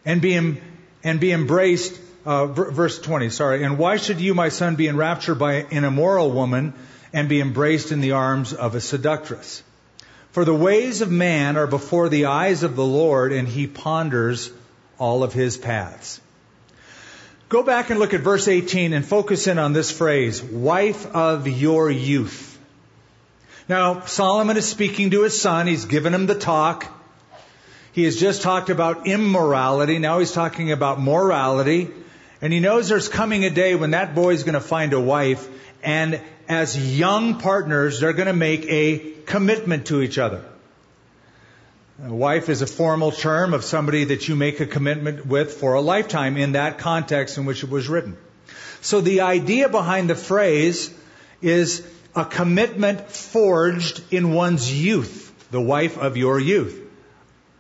and 0.04 0.20
be, 0.20 0.58
and 1.04 1.20
be 1.20 1.32
embraced, 1.32 1.98
uh, 2.24 2.46
verse 2.46 2.98
20, 2.98 3.30
sorry. 3.30 3.64
And 3.64 3.78
why 3.78 3.96
should 3.96 4.20
you, 4.20 4.34
my 4.34 4.48
son, 4.48 4.76
be 4.76 4.88
enraptured 4.88 5.38
by 5.38 5.66
an 5.70 5.84
immoral 5.84 6.30
woman 6.30 6.74
and 7.12 7.28
be 7.28 7.40
embraced 7.40 7.92
in 7.92 8.00
the 8.00 8.12
arms 8.12 8.52
of 8.52 8.74
a 8.74 8.80
seductress? 8.80 9.62
For 10.32 10.44
the 10.44 10.54
ways 10.54 11.00
of 11.00 11.10
man 11.10 11.56
are 11.56 11.66
before 11.66 12.08
the 12.08 12.26
eyes 12.26 12.62
of 12.62 12.76
the 12.76 12.84
Lord, 12.84 13.32
and 13.32 13.48
he 13.48 13.66
ponders 13.66 14.50
all 14.98 15.22
of 15.22 15.32
his 15.32 15.56
paths. 15.56 16.20
Go 17.48 17.62
back 17.62 17.90
and 17.90 17.98
look 18.00 18.12
at 18.12 18.20
verse 18.20 18.48
18 18.48 18.92
and 18.92 19.04
focus 19.04 19.46
in 19.46 19.58
on 19.58 19.72
this 19.72 19.90
phrase, 19.90 20.42
wife 20.42 21.06
of 21.06 21.46
your 21.46 21.90
youth. 21.90 22.45
Now, 23.68 24.02
Solomon 24.02 24.56
is 24.56 24.68
speaking 24.68 25.10
to 25.10 25.22
his 25.22 25.40
son. 25.40 25.66
He's 25.66 25.86
given 25.86 26.14
him 26.14 26.26
the 26.26 26.36
talk. 26.36 26.86
He 27.92 28.04
has 28.04 28.16
just 28.16 28.42
talked 28.42 28.70
about 28.70 29.08
immorality. 29.08 29.98
Now 29.98 30.20
he's 30.20 30.32
talking 30.32 30.70
about 30.70 31.00
morality. 31.00 31.90
And 32.40 32.52
he 32.52 32.60
knows 32.60 32.88
there's 32.88 33.08
coming 33.08 33.44
a 33.44 33.50
day 33.50 33.74
when 33.74 33.90
that 33.92 34.14
boy 34.14 34.34
is 34.34 34.44
going 34.44 34.54
to 34.54 34.60
find 34.60 34.92
a 34.92 35.00
wife. 35.00 35.48
And 35.82 36.20
as 36.48 36.98
young 36.98 37.40
partners, 37.40 37.98
they're 37.98 38.12
going 38.12 38.26
to 38.26 38.32
make 38.32 38.66
a 38.66 38.98
commitment 39.24 39.86
to 39.86 40.00
each 40.00 40.18
other. 40.18 40.44
A 42.04 42.14
wife 42.14 42.50
is 42.50 42.62
a 42.62 42.66
formal 42.66 43.10
term 43.10 43.54
of 43.54 43.64
somebody 43.64 44.04
that 44.04 44.28
you 44.28 44.36
make 44.36 44.60
a 44.60 44.66
commitment 44.66 45.26
with 45.26 45.54
for 45.54 45.74
a 45.74 45.80
lifetime 45.80 46.36
in 46.36 46.52
that 46.52 46.78
context 46.78 47.38
in 47.38 47.46
which 47.46 47.64
it 47.64 47.70
was 47.70 47.88
written. 47.88 48.16
So 48.82 49.00
the 49.00 49.22
idea 49.22 49.70
behind 49.70 50.10
the 50.10 50.14
phrase 50.14 50.94
is 51.40 51.80
a 52.16 52.24
commitment 52.24 53.10
forged 53.10 54.02
in 54.10 54.32
one's 54.32 54.72
youth, 54.72 55.34
the 55.50 55.60
wife 55.60 55.98
of 55.98 56.16
your 56.16 56.40
youth. 56.40 56.80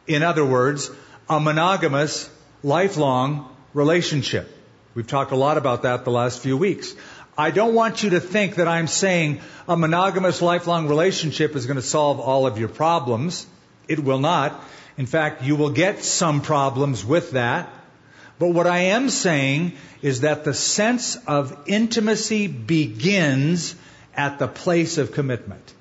In 0.06 0.22
other 0.22 0.44
words, 0.44 0.90
a 1.28 1.38
monogamous, 1.38 2.30
lifelong 2.62 3.54
relationship. 3.74 4.50
We've 4.94 5.06
talked 5.06 5.32
a 5.32 5.36
lot 5.36 5.58
about 5.58 5.82
that 5.82 6.06
the 6.06 6.10
last 6.10 6.40
few 6.40 6.56
weeks. 6.56 6.94
I 7.36 7.50
don't 7.50 7.74
want 7.74 8.02
you 8.02 8.10
to 8.10 8.20
think 8.20 8.54
that 8.54 8.66
I'm 8.66 8.86
saying 8.86 9.40
a 9.68 9.76
monogamous, 9.76 10.40
lifelong 10.40 10.88
relationship 10.88 11.54
is 11.54 11.66
going 11.66 11.76
to 11.76 11.82
solve 11.82 12.18
all 12.18 12.46
of 12.46 12.58
your 12.58 12.70
problems. 12.70 13.46
It 13.88 14.02
will 14.02 14.20
not. 14.20 14.64
In 14.96 15.04
fact, 15.04 15.42
you 15.42 15.56
will 15.56 15.70
get 15.70 16.02
some 16.02 16.40
problems 16.40 17.04
with 17.04 17.32
that. 17.32 17.68
But 18.38 18.48
what 18.48 18.66
I 18.66 18.78
am 18.78 19.10
saying 19.10 19.74
is 20.00 20.22
that 20.22 20.44
the 20.44 20.54
sense 20.54 21.16
of 21.26 21.64
intimacy 21.66 22.46
begins 22.46 23.74
at 24.16 24.38
the 24.38 24.48
place 24.48 24.98
of 24.98 25.12
commitment. 25.12 25.72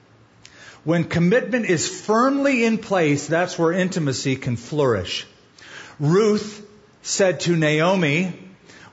When 0.83 1.03
commitment 1.03 1.65
is 1.65 1.89
firmly 1.89 2.63
in 2.63 2.77
place, 2.77 3.27
that's 3.27 3.57
where 3.57 3.71
intimacy 3.71 4.35
can 4.35 4.55
flourish. 4.55 5.25
Ruth 5.99 6.65
said 7.01 7.39
to 7.41 7.55
Naomi, 7.55 8.33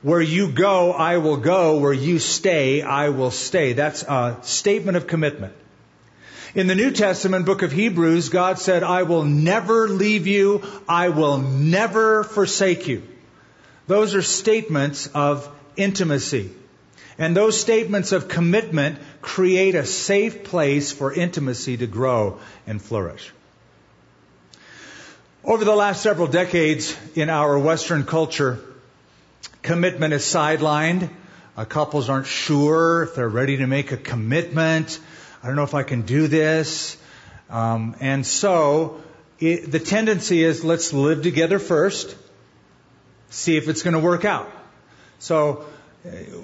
where 0.01 0.21
you 0.21 0.51
go, 0.51 0.91
I 0.91 1.17
will 1.17 1.37
go. 1.37 1.77
Where 1.77 1.93
you 1.93 2.19
stay, 2.19 2.81
I 2.81 3.09
will 3.09 3.31
stay. 3.31 3.73
That's 3.73 4.03
a 4.03 4.37
statement 4.41 4.97
of 4.97 5.07
commitment. 5.07 5.53
In 6.55 6.67
the 6.67 6.75
New 6.75 6.91
Testament 6.91 7.45
book 7.45 7.61
of 7.61 7.71
Hebrews, 7.71 8.29
God 8.29 8.59
said, 8.59 8.83
I 8.83 9.03
will 9.03 9.23
never 9.23 9.87
leave 9.87 10.27
you. 10.27 10.61
I 10.87 11.09
will 11.09 11.37
never 11.37 12.23
forsake 12.23 12.87
you. 12.87 13.01
Those 13.87 14.13
are 14.13 14.21
statements 14.21 15.07
of 15.15 15.49
intimacy. 15.75 16.51
And 17.17 17.35
those 17.37 17.59
statements 17.59 18.11
of 18.11 18.27
commitment 18.27 18.99
create 19.21 19.75
a 19.75 19.85
safe 19.85 20.43
place 20.43 20.91
for 20.91 21.13
intimacy 21.13 21.77
to 21.77 21.87
grow 21.87 22.39
and 22.65 22.81
flourish. 22.81 23.31
Over 25.45 25.65
the 25.65 25.75
last 25.75 26.01
several 26.01 26.27
decades 26.27 26.97
in 27.15 27.29
our 27.29 27.59
Western 27.59 28.05
culture, 28.05 28.59
commitment 29.61 30.13
is 30.13 30.23
sidelined. 30.23 31.09
Uh, 31.55 31.65
couples 31.65 32.09
aren't 32.09 32.27
sure 32.27 33.03
if 33.03 33.15
they're 33.15 33.29
ready 33.29 33.57
to 33.57 33.67
make 33.67 33.91
a 33.91 33.97
commitment. 33.97 34.99
I 35.43 35.47
don't 35.47 35.55
know 35.55 35.63
if 35.63 35.75
I 35.75 35.83
can 35.83 36.03
do 36.03 36.27
this. 36.27 36.97
Um, 37.49 37.95
and 37.99 38.25
so 38.25 39.03
it, 39.39 39.69
the 39.69 39.79
tendency 39.79 40.43
is 40.43 40.63
let's 40.63 40.93
live 40.93 41.21
together 41.21 41.59
first, 41.59 42.15
see 43.29 43.57
if 43.57 43.67
it's 43.67 43.83
going 43.83 43.93
to 43.93 43.99
work 43.99 44.25
out. 44.25 44.49
So 45.19 45.65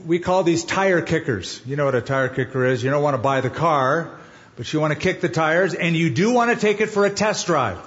we 0.05 0.19
call 0.19 0.43
these 0.43 0.63
tire 0.63 1.01
kickers. 1.01 1.61
You 1.65 1.75
know 1.75 1.85
what 1.85 1.95
a 1.95 2.01
tire 2.01 2.29
kicker 2.29 2.65
is. 2.65 2.83
You 2.83 2.89
don't 2.91 3.03
want 3.03 3.15
to 3.15 3.21
buy 3.21 3.41
the 3.41 3.49
car, 3.49 4.17
but 4.55 4.71
you 4.71 4.79
want 4.79 4.93
to 4.93 4.99
kick 4.99 5.21
the 5.21 5.29
tires, 5.29 5.73
and 5.73 5.95
you 5.95 6.09
do 6.09 6.31
want 6.31 6.51
to 6.51 6.57
take 6.57 6.79
it 6.79 6.87
for 6.87 7.05
a 7.05 7.09
test 7.09 7.47
drive. 7.47 7.77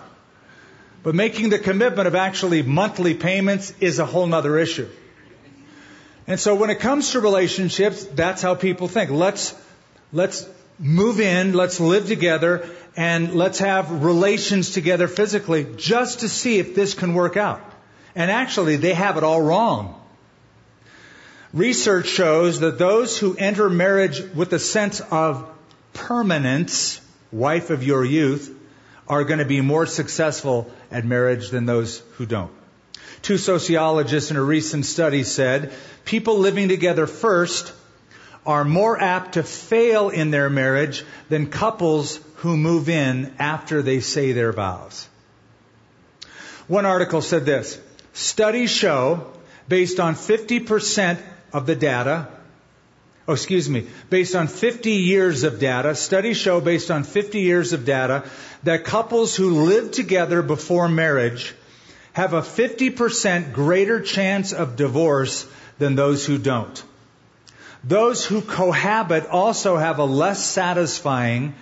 But 1.02 1.14
making 1.14 1.48
the 1.48 1.58
commitment 1.58 2.06
of 2.06 2.14
actually 2.14 2.62
monthly 2.62 3.14
payments 3.14 3.74
is 3.80 3.98
a 3.98 4.06
whole 4.06 4.32
other 4.32 4.58
issue. 4.58 4.88
And 6.26 6.38
so 6.38 6.54
when 6.54 6.70
it 6.70 6.78
comes 6.78 7.10
to 7.12 7.20
relationships, 7.20 8.04
that's 8.04 8.42
how 8.42 8.54
people 8.54 8.86
think. 8.86 9.10
Let's, 9.10 9.54
let's 10.12 10.46
move 10.78 11.20
in, 11.20 11.54
let's 11.54 11.80
live 11.80 12.06
together, 12.06 12.68
and 12.96 13.34
let's 13.34 13.58
have 13.58 14.04
relations 14.04 14.70
together 14.72 15.08
physically 15.08 15.66
just 15.76 16.20
to 16.20 16.28
see 16.28 16.58
if 16.58 16.74
this 16.74 16.94
can 16.94 17.14
work 17.14 17.36
out. 17.36 17.62
And 18.14 18.30
actually, 18.30 18.76
they 18.76 18.94
have 18.94 19.16
it 19.16 19.24
all 19.24 19.40
wrong. 19.40 20.01
Research 21.52 22.06
shows 22.06 22.60
that 22.60 22.78
those 22.78 23.18
who 23.18 23.36
enter 23.36 23.68
marriage 23.68 24.22
with 24.34 24.52
a 24.54 24.58
sense 24.58 25.00
of 25.00 25.46
permanence, 25.92 27.00
wife 27.30 27.68
of 27.68 27.82
your 27.82 28.04
youth, 28.04 28.58
are 29.06 29.24
going 29.24 29.38
to 29.38 29.44
be 29.44 29.60
more 29.60 29.84
successful 29.84 30.72
at 30.90 31.04
marriage 31.04 31.50
than 31.50 31.66
those 31.66 31.98
who 32.16 32.24
don't. 32.24 32.52
Two 33.20 33.36
sociologists 33.36 34.30
in 34.30 34.36
a 34.36 34.42
recent 34.42 34.86
study 34.86 35.24
said 35.24 35.72
people 36.06 36.38
living 36.38 36.68
together 36.68 37.06
first 37.06 37.72
are 38.46 38.64
more 38.64 38.98
apt 39.00 39.34
to 39.34 39.42
fail 39.42 40.08
in 40.08 40.30
their 40.30 40.48
marriage 40.48 41.04
than 41.28 41.46
couples 41.46 42.18
who 42.36 42.56
move 42.56 42.88
in 42.88 43.34
after 43.38 43.82
they 43.82 44.00
say 44.00 44.32
their 44.32 44.52
vows. 44.52 45.06
One 46.66 46.86
article 46.86 47.20
said 47.20 47.44
this 47.44 47.78
Studies 48.14 48.70
show, 48.70 49.32
based 49.68 50.00
on 50.00 50.14
50% 50.14 51.18
of 51.52 51.66
the 51.66 51.76
data, 51.76 52.28
oh, 53.28 53.32
excuse 53.32 53.68
me, 53.68 53.86
based 54.10 54.34
on 54.34 54.48
50 54.48 54.90
years 54.90 55.44
of 55.44 55.58
data, 55.58 55.94
studies 55.94 56.36
show 56.36 56.60
based 56.60 56.90
on 56.90 57.04
50 57.04 57.40
years 57.40 57.72
of 57.72 57.84
data 57.84 58.24
that 58.62 58.84
couples 58.84 59.36
who 59.36 59.64
live 59.64 59.90
together 59.90 60.42
before 60.42 60.88
marriage 60.88 61.54
have 62.12 62.34
a 62.34 62.42
50% 62.42 63.52
greater 63.52 64.00
chance 64.00 64.52
of 64.52 64.76
divorce 64.76 65.46
than 65.78 65.94
those 65.94 66.26
who 66.26 66.38
don't. 66.38 66.82
Those 67.84 68.24
who 68.24 68.42
cohabit 68.42 69.26
also 69.26 69.76
have 69.76 69.98
a 69.98 70.04
less 70.04 70.44
satisfying 70.44 71.54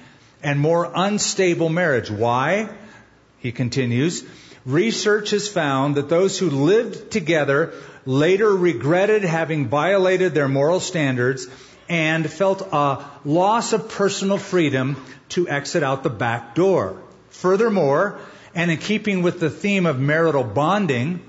and 0.43 0.59
more 0.59 0.91
unstable 0.95 1.69
marriage. 1.69 2.11
Why? 2.11 2.69
He 3.39 3.53
continues. 3.53 4.25
Research 4.67 5.31
has 5.31 5.49
found 5.49 5.97
that 5.97 6.09
those 6.09 6.39
who 6.39 6.51
lived 6.51 7.11
together 7.11 7.73
later 8.05 8.55
regretted 8.55 9.25
having 9.25 9.69
violated 9.69 10.35
their 10.35 10.49
moral 10.49 10.81
standards 10.81 11.47
and 11.89 12.31
felt 12.31 12.63
a 12.73 13.05
loss 13.25 13.73
of 13.73 13.89
personal 13.89 14.39
freedom 14.39 15.03
to 15.31 15.49
exit 15.49 15.83
out 15.83 16.03
the 16.03 16.11
back 16.11 16.55
door. 16.55 17.03
Furthermore, 17.31 18.19
and 18.55 18.71
in 18.71 18.79
keeping 18.79 19.23
with 19.23 19.41
the 19.41 19.51
theme 19.51 19.87
of 19.87 19.99
marital 19.99 20.45
bonding, 20.45 21.21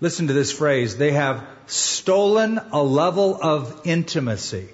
listen 0.00 0.28
to 0.28 0.32
this 0.32 0.52
phrase, 0.52 0.96
they 0.96 1.12
have 1.12 1.46
stolen 1.66 2.58
a 2.72 2.82
level 2.82 3.38
of 3.40 3.82
intimacy. 3.84 4.68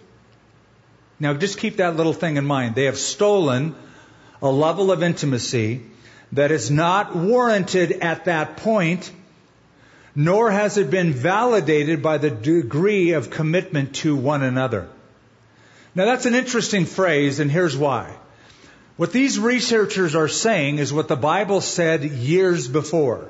Now 1.21 1.35
just 1.35 1.59
keep 1.59 1.76
that 1.78 1.97
little 1.97 2.12
thing 2.12 2.37
in 2.37 2.45
mind. 2.45 2.75
They 2.75 2.85
have 2.85 2.99
stolen 2.99 3.75
a 4.40 4.50
level 4.50 4.93
of 4.93 5.02
intimacy 5.02 5.83
that 6.32 6.50
is 6.50 6.70
not 6.70 7.16
warranted 7.16 7.92
at 7.92 8.26
that 8.26 8.58
point, 8.58 9.11
nor 10.14 10.50
has 10.50 10.76
it 10.78 10.90
been 10.90 11.12
validated 11.12 12.02
by 12.02 12.18
the 12.18 12.30
degree 12.30 13.12
of 13.12 13.30
commitment 13.30 13.94
to 13.97 14.16
one 14.16 14.42
another. 14.42 14.88
Now 15.94 16.04
that's 16.04 16.26
an 16.26 16.35
interesting 16.35 16.85
phrase, 16.85 17.40
and 17.40 17.50
here's 17.50 17.76
why. 17.76 18.14
What 18.97 19.12
these 19.12 19.38
researchers 19.38 20.14
are 20.14 20.28
saying 20.28 20.78
is 20.78 20.92
what 20.92 21.08
the 21.08 21.16
Bible 21.16 21.61
said 21.61 22.02
years 22.04 22.66
before. 22.66 23.28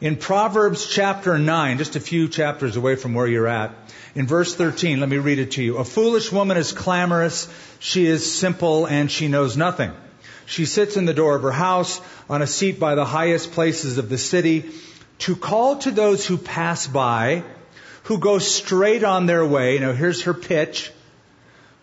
In 0.00 0.16
Proverbs 0.16 0.86
chapter 0.86 1.38
9, 1.38 1.78
just 1.78 1.96
a 1.96 2.00
few 2.00 2.28
chapters 2.28 2.76
away 2.76 2.96
from 2.96 3.12
where 3.12 3.26
you're 3.26 3.48
at, 3.48 3.74
in 4.14 4.26
verse 4.26 4.54
13, 4.54 5.00
let 5.00 5.08
me 5.08 5.18
read 5.18 5.38
it 5.38 5.52
to 5.52 5.62
you. 5.62 5.76
A 5.76 5.84
foolish 5.84 6.32
woman 6.32 6.56
is 6.56 6.72
clamorous, 6.72 7.48
she 7.80 8.06
is 8.06 8.32
simple, 8.32 8.86
and 8.86 9.10
she 9.10 9.28
knows 9.28 9.56
nothing. 9.56 9.92
She 10.50 10.66
sits 10.66 10.96
in 10.96 11.04
the 11.04 11.14
door 11.14 11.36
of 11.36 11.42
her 11.42 11.52
house 11.52 12.00
on 12.28 12.42
a 12.42 12.46
seat 12.46 12.80
by 12.80 12.96
the 12.96 13.04
highest 13.04 13.52
places 13.52 13.98
of 13.98 14.08
the 14.08 14.18
city 14.18 14.68
to 15.20 15.36
call 15.36 15.76
to 15.76 15.92
those 15.92 16.26
who 16.26 16.36
pass 16.36 16.88
by, 16.88 17.44
who 18.04 18.18
go 18.18 18.40
straight 18.40 19.04
on 19.04 19.26
their 19.26 19.46
way. 19.46 19.78
Now 19.78 19.92
here's 19.92 20.22
her 20.22 20.34
pitch. 20.34 20.90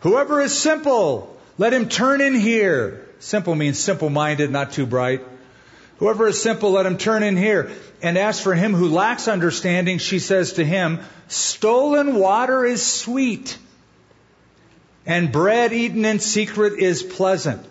Whoever 0.02 0.42
is 0.42 0.52
simple, 0.52 1.40
let 1.58 1.72
him 1.72 1.88
turn 1.88 2.20
in 2.20 2.36
here. 2.36 3.08
Simple 3.20 3.56
means 3.56 3.80
simple 3.80 4.10
minded, 4.10 4.52
not 4.52 4.74
too 4.74 4.86
bright. 4.86 5.22
Whoever 6.00 6.28
is 6.28 6.42
simple, 6.42 6.72
let 6.72 6.86
him 6.86 6.98
turn 6.98 7.24
in 7.24 7.38
here. 7.38 7.72
And 8.02 8.18
as 8.18 8.42
for 8.42 8.54
him 8.54 8.74
who 8.74 8.90
lacks 8.90 9.30
understanding, 9.30 9.98
she 9.98 10.20
says 10.20 10.54
to 10.54 10.66
him, 10.66 11.00
stolen 11.30 12.16
water 12.16 12.66
is 12.66 12.86
sweet, 12.86 13.58
and 15.06 15.32
bread 15.32 15.72
eaten 15.72 16.04
in 16.04 16.20
secret 16.20 16.78
is 16.80 17.02
pleasant. 17.02 17.66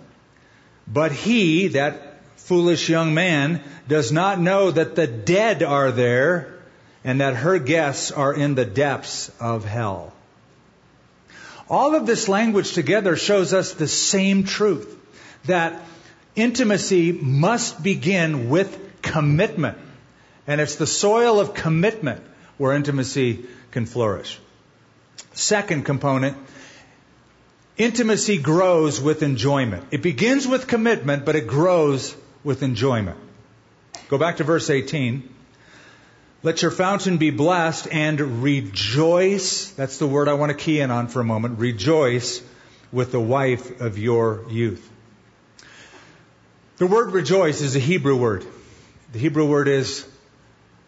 But 0.87 1.13
he, 1.13 1.69
that 1.69 2.21
foolish 2.37 2.89
young 2.89 3.15
man, 3.15 3.63
does 3.89 4.13
not 4.13 4.41
know 4.41 4.71
that 4.71 4.95
the 4.95 5.07
dead 5.07 5.63
are 5.63 5.91
there, 5.91 6.55
and 7.05 7.21
that 7.21 7.37
her 7.37 7.59
guests 7.59 8.11
are 8.11 8.35
in 8.35 8.55
the 8.55 8.65
depths 8.65 9.31
of 9.41 9.65
hell. 9.65 10.13
All 11.69 11.95
of 11.95 12.07
this 12.07 12.29
language 12.29 12.73
together 12.73 13.17
shows 13.17 13.53
us 13.53 13.73
the 13.73 13.89
same 13.89 14.45
truth 14.45 14.93
that 15.47 15.83
intimacy 16.37 17.13
must 17.13 17.83
begin 17.83 18.49
with 18.49 19.03
commitment. 19.03 19.79
And 20.47 20.61
it's 20.61 20.77
the 20.77 20.87
soil 20.87 21.41
of 21.41 21.55
commitment 21.55 22.23
where 22.57 22.73
intimacy 22.73 23.47
can 23.73 23.87
flourish. 23.87 24.39
Second 25.33 25.85
component, 25.85 26.37
intimacy 27.77 28.39
grows 28.39 29.01
with 29.01 29.23
enjoyment. 29.23 29.85
It 29.91 30.03
begins 30.03 30.47
with 30.47 30.67
commitment, 30.67 31.25
but 31.25 31.37
it 31.37 31.47
grows 31.47 32.17
with 32.45 32.63
enjoyment. 32.63 33.19
Go 34.09 34.19
back 34.19 34.39
to 34.39 34.45
verse 34.45 34.71
18. 34.71 35.35
Let 36.43 36.63
your 36.63 36.71
fountain 36.71 37.19
be 37.19 37.31
blessed 37.31 37.89
and 37.91 38.43
rejoice. 38.43 39.71
That's 39.71 39.99
the 39.99 40.07
word 40.07 40.29
I 40.29 40.35
want 40.35 40.51
to 40.51 40.57
key 40.57 40.81
in 40.81 40.91
on 40.91 41.09
for 41.09 41.21
a 41.21 41.25
moment. 41.25 41.59
Rejoice 41.59 42.43
with 42.93 43.11
the 43.11 43.21
wife 43.21 43.81
of 43.81 43.99
your 43.99 44.45
youth. 44.49 44.89
The 46.77 46.87
word 46.87 47.13
rejoice 47.13 47.63
is 47.63 47.75
a 47.75 47.81
Hebrew 47.81 48.17
word. 48.17 48.47
The 49.13 49.19
Hebrew 49.19 49.47
word 49.47 49.67
is 49.67 50.07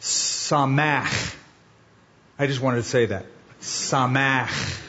samach. 0.00 1.34
I 2.38 2.46
just 2.46 2.60
wanted 2.60 2.78
to 2.78 2.82
say 2.88 3.06
that. 3.06 3.26
Samach. 3.60 4.80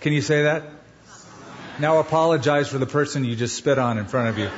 Can 0.00 0.12
you 0.12 0.20
say 0.20 0.42
that? 0.44 0.73
Now 1.80 1.98
apologize 1.98 2.68
for 2.68 2.78
the 2.78 2.86
person 2.86 3.24
you 3.24 3.34
just 3.34 3.56
spit 3.56 3.78
on 3.78 3.98
in 3.98 4.06
front 4.06 4.28
of 4.28 4.38
you. 4.38 4.48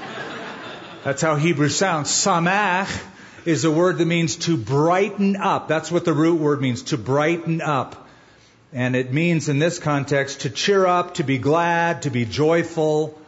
That's 1.03 1.23
how 1.23 1.37
Hebrew 1.37 1.71
sounds. 1.71 2.11
Samach 2.11 3.03
is 3.47 3.65
a 3.65 3.71
word 3.71 3.99
that 3.99 4.05
means 4.05 4.37
to 4.37 4.57
brighten 4.59 5.37
up. 5.37 5.67
That's 5.67 5.91
what 5.91 6.05
the 6.05 6.13
root 6.13 6.39
word 6.39 6.61
means, 6.61 6.83
to 6.83 6.99
brighten 6.99 7.63
up. 7.63 8.07
And 8.71 8.95
it 8.95 9.15
means 9.15 9.49
in 9.49 9.59
this 9.59 9.79
context 9.79 10.43
to 10.43 10.51
cheer 10.51 10.85
up, 10.85 11.15
to 11.15 11.25
be 11.25 11.39
glad, 11.39 12.03
to 12.03 12.11
be 12.11 12.27
joyful. 12.27 13.19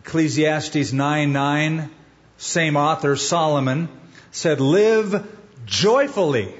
Ecclesiastes 0.00 0.92
9 0.92 1.32
9, 1.32 1.90
same 2.36 2.76
author, 2.76 3.16
Solomon, 3.16 3.88
said, 4.30 4.60
Live 4.60 5.26
joyfully 5.64 6.52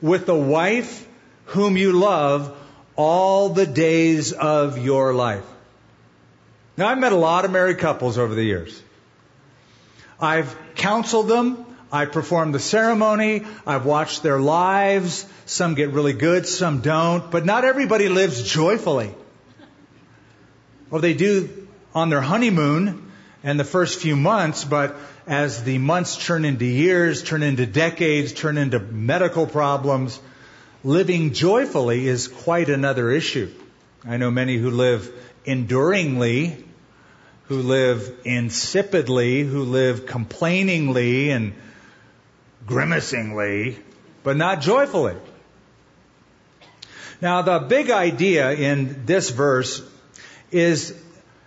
with 0.00 0.26
the 0.26 0.34
wife 0.34 1.06
whom 1.46 1.76
you 1.76 1.92
love 1.92 2.56
all 2.96 3.50
the 3.50 3.66
days 3.66 4.32
of 4.32 4.78
your 4.78 5.14
life. 5.14 5.51
Now, 6.76 6.88
I've 6.88 6.98
met 6.98 7.12
a 7.12 7.16
lot 7.16 7.44
of 7.44 7.50
married 7.50 7.78
couples 7.78 8.16
over 8.16 8.34
the 8.34 8.42
years. 8.42 8.82
I've 10.18 10.56
counseled 10.74 11.28
them. 11.28 11.66
I've 11.92 12.12
performed 12.12 12.54
the 12.54 12.60
ceremony. 12.60 13.44
I've 13.66 13.84
watched 13.84 14.22
their 14.22 14.40
lives. 14.40 15.26
Some 15.44 15.74
get 15.74 15.90
really 15.90 16.14
good, 16.14 16.46
some 16.46 16.80
don't. 16.80 17.30
But 17.30 17.44
not 17.44 17.64
everybody 17.64 18.08
lives 18.08 18.42
joyfully. 18.42 19.14
Well, 20.88 21.02
they 21.02 21.12
do 21.12 21.68
on 21.94 22.08
their 22.08 22.22
honeymoon 22.22 23.10
and 23.44 23.60
the 23.60 23.64
first 23.64 24.00
few 24.00 24.16
months, 24.16 24.64
but 24.64 24.96
as 25.26 25.64
the 25.64 25.76
months 25.78 26.24
turn 26.24 26.44
into 26.44 26.64
years, 26.64 27.22
turn 27.22 27.42
into 27.42 27.66
decades, 27.66 28.32
turn 28.32 28.56
into 28.56 28.78
medical 28.78 29.46
problems, 29.46 30.18
living 30.84 31.32
joyfully 31.34 32.08
is 32.08 32.28
quite 32.28 32.68
another 32.68 33.10
issue. 33.10 33.50
I 34.04 34.16
know 34.16 34.30
many 34.30 34.56
who 34.56 34.70
live 34.70 35.12
enduringly, 35.44 36.64
who 37.44 37.62
live 37.62 38.12
insipidly, 38.24 39.46
who 39.46 39.62
live 39.62 40.06
complainingly 40.06 41.30
and 41.30 41.52
grimacingly, 42.66 43.78
but 44.24 44.36
not 44.36 44.60
joyfully. 44.60 45.14
Now, 47.20 47.42
the 47.42 47.60
big 47.60 47.90
idea 47.90 48.50
in 48.50 49.06
this 49.06 49.30
verse 49.30 49.82
is 50.50 51.00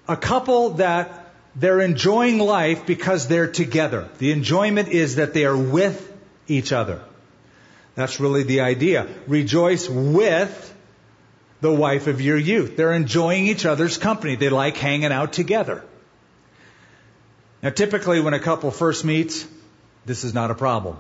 a 0.08 0.16
couple 0.16 0.72
that 0.76 1.34
they're 1.58 1.82
enjoying 1.82 2.38
life 2.38 2.86
because 2.86 3.28
they're 3.28 3.52
together. 3.52 4.10
The 4.20 4.32
enjoyment 4.32 4.88
is 4.88 5.16
that 5.16 5.34
they 5.34 5.44
are 5.46 5.58
with 5.58 6.14
each 6.48 6.72
other. 6.72 7.02
That's 7.96 8.22
really 8.22 8.44
the 8.44 8.62
idea. 8.62 9.08
Rejoice 9.28 9.90
with 9.90 10.75
the 11.66 11.72
wife 11.72 12.06
of 12.06 12.22
your 12.22 12.38
youth. 12.38 12.78
They're 12.78 12.94
enjoying 12.94 13.48
each 13.48 13.66
other's 13.66 13.98
company. 13.98 14.36
They 14.36 14.50
like 14.50 14.78
hanging 14.78 15.12
out 15.12 15.34
together. 15.34 15.84
Now, 17.64 17.72
typically, 17.72 18.22
when 18.22 18.36
a 18.36 18.40
couple 18.40 18.70
first 18.70 19.04
meets, 19.04 19.48
this 20.06 20.24
is 20.24 20.34
not 20.36 20.52
a 20.52 20.56
problem. 20.56 20.98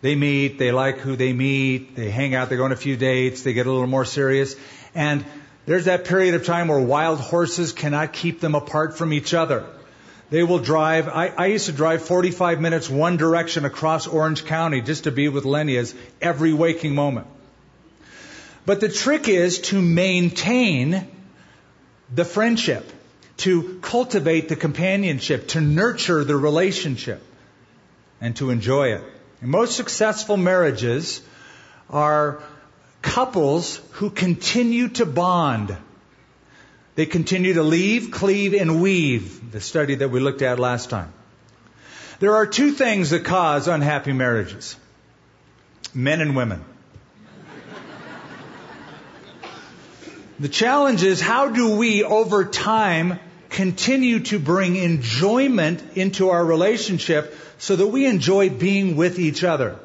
They 0.00 0.14
meet, 0.14 0.58
they 0.58 0.72
like 0.72 0.96
who 0.96 1.14
they 1.14 1.34
meet, 1.34 1.94
they 1.94 2.10
hang 2.10 2.34
out, 2.34 2.48
they 2.48 2.56
go 2.56 2.64
on 2.64 2.72
a 2.72 2.76
few 2.76 2.96
dates, 2.96 3.42
they 3.42 3.52
get 3.52 3.66
a 3.66 3.70
little 3.70 3.86
more 3.86 4.06
serious, 4.06 4.56
and 4.94 5.24
there's 5.66 5.84
that 5.84 6.06
period 6.06 6.34
of 6.34 6.46
time 6.46 6.68
where 6.68 6.80
wild 6.80 7.20
horses 7.20 7.72
cannot 7.72 8.14
keep 8.14 8.40
them 8.40 8.54
apart 8.54 8.96
from 8.96 9.12
each 9.12 9.34
other. 9.34 9.64
They 10.30 10.42
will 10.42 10.58
drive. 10.58 11.08
I, 11.08 11.28
I, 11.28 11.46
used 11.46 11.66
to 11.66 11.72
drive 11.72 12.02
45 12.02 12.62
minutes 12.62 12.88
one 12.88 13.18
direction 13.18 13.66
across 13.66 14.06
Orange 14.06 14.46
County 14.46 14.80
just 14.80 15.04
to 15.04 15.12
be 15.12 15.28
with 15.28 15.44
Lenya's 15.44 15.94
every 16.22 16.54
waking 16.54 16.94
moment. 16.94 17.26
But 18.64 18.80
the 18.80 18.88
trick 18.88 19.28
is 19.28 19.60
to 19.60 19.82
maintain 19.82 21.08
the 22.14 22.24
friendship, 22.24 22.90
to 23.38 23.78
cultivate 23.82 24.48
the 24.48 24.56
companionship, 24.56 25.48
to 25.48 25.60
nurture 25.60 26.22
the 26.24 26.36
relationship, 26.36 27.22
and 28.20 28.36
to 28.36 28.50
enjoy 28.50 28.92
it. 28.92 29.02
And 29.40 29.50
most 29.50 29.76
successful 29.76 30.36
marriages 30.36 31.22
are 31.90 32.42
couples 33.00 33.80
who 33.92 34.10
continue 34.10 34.88
to 34.90 35.06
bond. 35.06 35.76
They 36.94 37.06
continue 37.06 37.54
to 37.54 37.62
leave, 37.62 38.10
cleave, 38.12 38.54
and 38.54 38.80
weave, 38.80 39.50
the 39.50 39.60
study 39.60 39.96
that 39.96 40.10
we 40.10 40.20
looked 40.20 40.42
at 40.42 40.60
last 40.60 40.90
time. 40.90 41.12
There 42.20 42.36
are 42.36 42.46
two 42.46 42.70
things 42.70 43.10
that 43.10 43.24
cause 43.24 43.66
unhappy 43.66 44.12
marriages 44.12 44.76
men 45.94 46.20
and 46.20 46.36
women. 46.36 46.64
The 50.42 50.48
challenge 50.48 51.04
is 51.04 51.20
how 51.20 51.50
do 51.50 51.76
we, 51.76 52.02
over 52.02 52.44
time, 52.44 53.20
continue 53.48 54.18
to 54.24 54.40
bring 54.40 54.74
enjoyment 54.74 55.80
into 55.94 56.30
our 56.30 56.44
relationship 56.44 57.38
so 57.58 57.76
that 57.76 57.86
we 57.86 58.06
enjoy 58.06 58.50
being 58.50 58.96
with 58.96 59.20
each 59.20 59.44
other? 59.44 59.78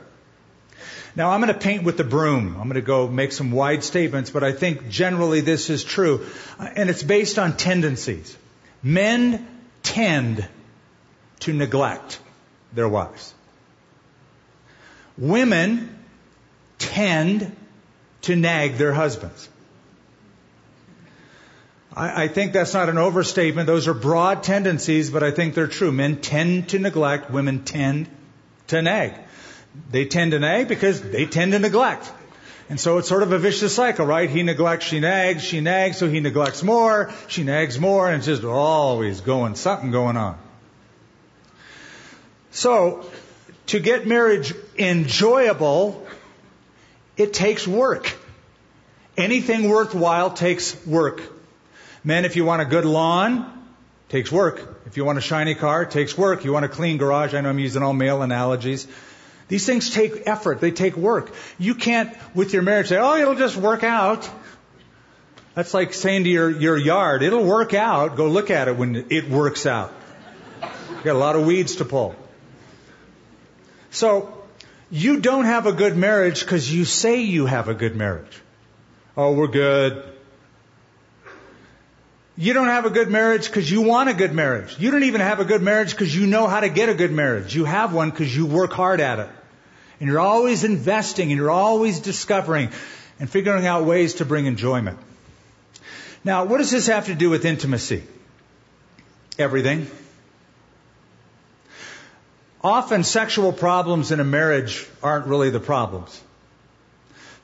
Now 1.15 1.29
I'm 1.29 1.41
going 1.41 1.53
to 1.53 1.59
paint 1.59 1.83
with 1.83 1.97
the 1.97 2.03
broom. 2.03 2.55
I'm 2.55 2.63
going 2.63 2.73
to 2.73 2.81
go 2.81 3.07
make 3.07 3.33
some 3.33 3.51
wide 3.51 3.83
statements, 3.83 4.31
but 4.31 4.43
I 4.43 4.51
think 4.51 4.89
generally 4.89 5.41
this 5.41 5.69
is 5.69 5.83
true. 5.83 6.25
And 6.59 6.89
it's 6.89 7.03
based 7.03 7.37
on 7.37 7.55
tendencies. 7.55 8.35
Men 8.81 9.47
tend 9.83 10.47
to 11.41 11.53
neglect 11.53 12.19
their 12.73 12.89
wives. 12.89 13.31
Women 15.19 16.03
tend 16.79 17.55
to 18.23 18.35
nag 18.35 18.77
their 18.77 18.93
husbands. 18.93 19.49
I, 21.97 22.25
I, 22.25 22.27
think 22.27 22.53
that's 22.53 22.75
not 22.75 22.89
an 22.89 22.99
overstatement. 22.99 23.65
Those 23.65 23.87
are 23.87 23.93
broad 23.95 24.43
tendencies, 24.43 25.09
but 25.09 25.23
I 25.23 25.31
think 25.31 25.55
they're 25.55 25.67
true. 25.67 25.91
Men 25.91 26.17
tend 26.21 26.69
to 26.69 26.79
neglect, 26.79 27.31
women 27.31 27.63
tend 27.63 28.07
to 28.67 28.83
nag. 28.83 29.15
They 29.89 30.05
tend 30.05 30.31
to 30.31 30.39
nag 30.39 30.67
because 30.67 31.01
they 31.01 31.25
tend 31.25 31.53
to 31.53 31.59
neglect. 31.59 32.11
And 32.69 32.79
so 32.79 32.99
it's 32.99 33.07
sort 33.07 33.23
of 33.23 33.31
a 33.31 33.39
vicious 33.39 33.73
cycle, 33.73 34.05
right? 34.05 34.29
He 34.29 34.43
neglects, 34.43 34.85
she 34.85 34.99
nags, 34.99 35.43
she 35.43 35.59
nags, 35.59 35.97
so 35.97 36.07
he 36.07 36.19
neglects 36.19 36.61
more, 36.61 37.11
she 37.29 37.43
nags 37.43 37.79
more, 37.79 38.07
and 38.07 38.17
it's 38.17 38.27
just 38.27 38.43
always 38.43 39.21
going, 39.21 39.55
something 39.55 39.89
going 39.89 40.17
on. 40.17 40.37
So, 42.51 43.09
to 43.67 43.79
get 43.79 44.05
marriage 44.05 44.53
enjoyable, 44.77 46.05
it 47.15 47.33
takes 47.33 47.67
work. 47.67 48.13
Anything 49.15 49.69
worthwhile 49.69 50.31
takes 50.31 50.85
work. 50.85 51.36
Men, 52.07 52.23
if 52.23 52.37
you 52.37 52.45
want 52.45 52.61
a 52.61 52.65
good 52.65 52.85
lawn, 52.85 53.67
takes 54.07 54.31
work. 54.31 54.81
If 54.85 54.95
you 54.95 55.03
want 55.03 55.17
a 55.17 55.21
shiny 55.21 55.55
car, 55.55 55.83
takes 55.83 56.17
work. 56.17 56.45
You 56.45 56.53
want 56.53 56.63
a 56.63 56.69
clean 56.69 56.95
garage, 56.95 57.33
I 57.33 57.41
know 57.41 57.49
I'm 57.49 57.59
using 57.59 57.83
all 57.83 57.91
male 57.91 58.21
analogies. 58.21 58.87
These 59.49 59.65
things 59.65 59.89
take 59.89 60.25
effort. 60.25 60.61
They 60.61 60.71
take 60.71 60.95
work. 60.95 61.33
You 61.59 61.75
can't, 61.75 62.15
with 62.33 62.53
your 62.53 62.61
marriage, 62.61 62.87
say, 62.87 62.97
oh, 62.97 63.17
it'll 63.17 63.35
just 63.35 63.57
work 63.57 63.83
out. 63.83 64.29
That's 65.53 65.73
like 65.73 65.93
saying 65.93 66.23
to 66.23 66.29
your, 66.29 66.49
your 66.49 66.77
yard, 66.77 67.23
it'll 67.23 67.43
work 67.43 67.73
out. 67.73 68.15
Go 68.15 68.29
look 68.29 68.51
at 68.51 68.69
it 68.69 68.77
when 68.77 69.07
it 69.09 69.29
works 69.29 69.65
out. 69.65 69.93
You 70.61 71.03
got 71.03 71.17
a 71.17 71.19
lot 71.19 71.35
of 71.35 71.45
weeds 71.45 71.75
to 71.75 71.83
pull. 71.83 72.15
So, 73.91 74.33
you 74.89 75.19
don't 75.19 75.43
have 75.43 75.65
a 75.65 75.73
good 75.73 75.97
marriage 75.97 76.39
because 76.39 76.73
you 76.73 76.85
say 76.85 77.23
you 77.23 77.47
have 77.47 77.67
a 77.67 77.73
good 77.73 77.97
marriage. 77.97 78.41
Oh, 79.17 79.33
we're 79.33 79.47
good. 79.47 80.16
You 82.39 82.53
don't 82.53 82.67
have 82.67 82.85
a 82.85 82.91
good 82.91 83.09
marriage 83.09 83.47
because 83.47 83.69
you 83.69 83.81
want 83.81 84.09
a 84.09 84.13
good 84.13 84.31
marriage. 84.31 84.77
You 84.77 84.91
don't 84.91 85.03
even 85.03 85.21
have 85.21 85.39
a 85.39 85.45
good 85.45 85.63
marriage 85.63 85.89
because 85.91 86.15
you 86.15 86.27
know 86.27 86.45
how 86.45 86.59
to 86.59 86.69
get 86.69 86.87
a 86.87 86.93
good 86.93 87.11
marriage. 87.11 87.55
You 87.55 87.65
have 87.65 87.93
one 87.95 88.11
because 88.11 88.35
you 88.35 88.45
work 88.45 88.73
hard 88.73 89.01
at 89.01 89.17
it. 89.17 89.29
And 89.99 90.07
you're 90.07 90.19
always 90.19 90.63
investing 90.63 91.31
and 91.31 91.37
you're 91.37 91.49
always 91.49 91.99
discovering 91.99 92.69
and 93.19 93.27
figuring 93.27 93.65
out 93.65 93.85
ways 93.85 94.15
to 94.15 94.25
bring 94.25 94.45
enjoyment. 94.45 94.99
Now, 96.23 96.45
what 96.45 96.59
does 96.59 96.69
this 96.69 96.85
have 96.85 97.07
to 97.07 97.15
do 97.15 97.31
with 97.31 97.43
intimacy? 97.43 98.03
Everything. 99.39 99.87
Often 102.63 103.03
sexual 103.03 103.51
problems 103.51 104.11
in 104.11 104.19
a 104.19 104.23
marriage 104.23 104.87
aren't 105.01 105.25
really 105.25 105.49
the 105.49 105.59
problems. 105.59 106.21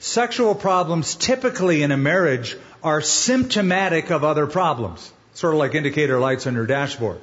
Sexual 0.04 0.56
problems 0.56 1.16
typically 1.16 1.82
in 1.82 1.94
a 1.94 1.96
marriage 1.96 2.58
are 2.84 3.00
symptomatic 3.00 4.12
of 4.12 4.26
other 4.26 4.48
problems. 4.48 5.10
Sort 5.34 5.54
of 5.54 5.60
like 5.60 5.76
indicator 5.76 6.20
lights 6.20 6.46
on 6.46 6.56
your 6.56 6.66
dashboard. 6.66 7.22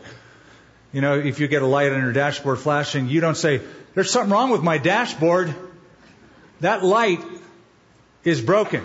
You 0.91 1.03
know, 1.03 1.19
if 1.19 1.41
you 1.41 1.47
get 1.47 1.61
a 1.61 1.67
light 1.67 1.93
on 1.93 2.01
your 2.01 2.15
dashboard 2.15 2.59
flashing, 2.59 3.11
you 3.11 3.21
don't 3.21 3.37
say, 3.37 3.61
there's 3.95 4.11
something 4.11 4.33
wrong 4.33 4.49
with 4.49 4.63
my 4.63 4.79
dashboard. 4.79 5.55
That 6.61 6.83
light 6.83 7.23
is 8.25 8.41
broken. 8.41 8.83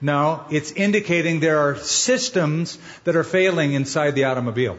No, 0.00 0.46
it's 0.50 0.72
indicating 0.72 1.40
there 1.40 1.68
are 1.68 1.76
systems 1.76 2.78
that 3.04 3.14
are 3.14 3.24
failing 3.24 3.74
inside 3.74 4.12
the 4.12 4.24
automobile. 4.24 4.78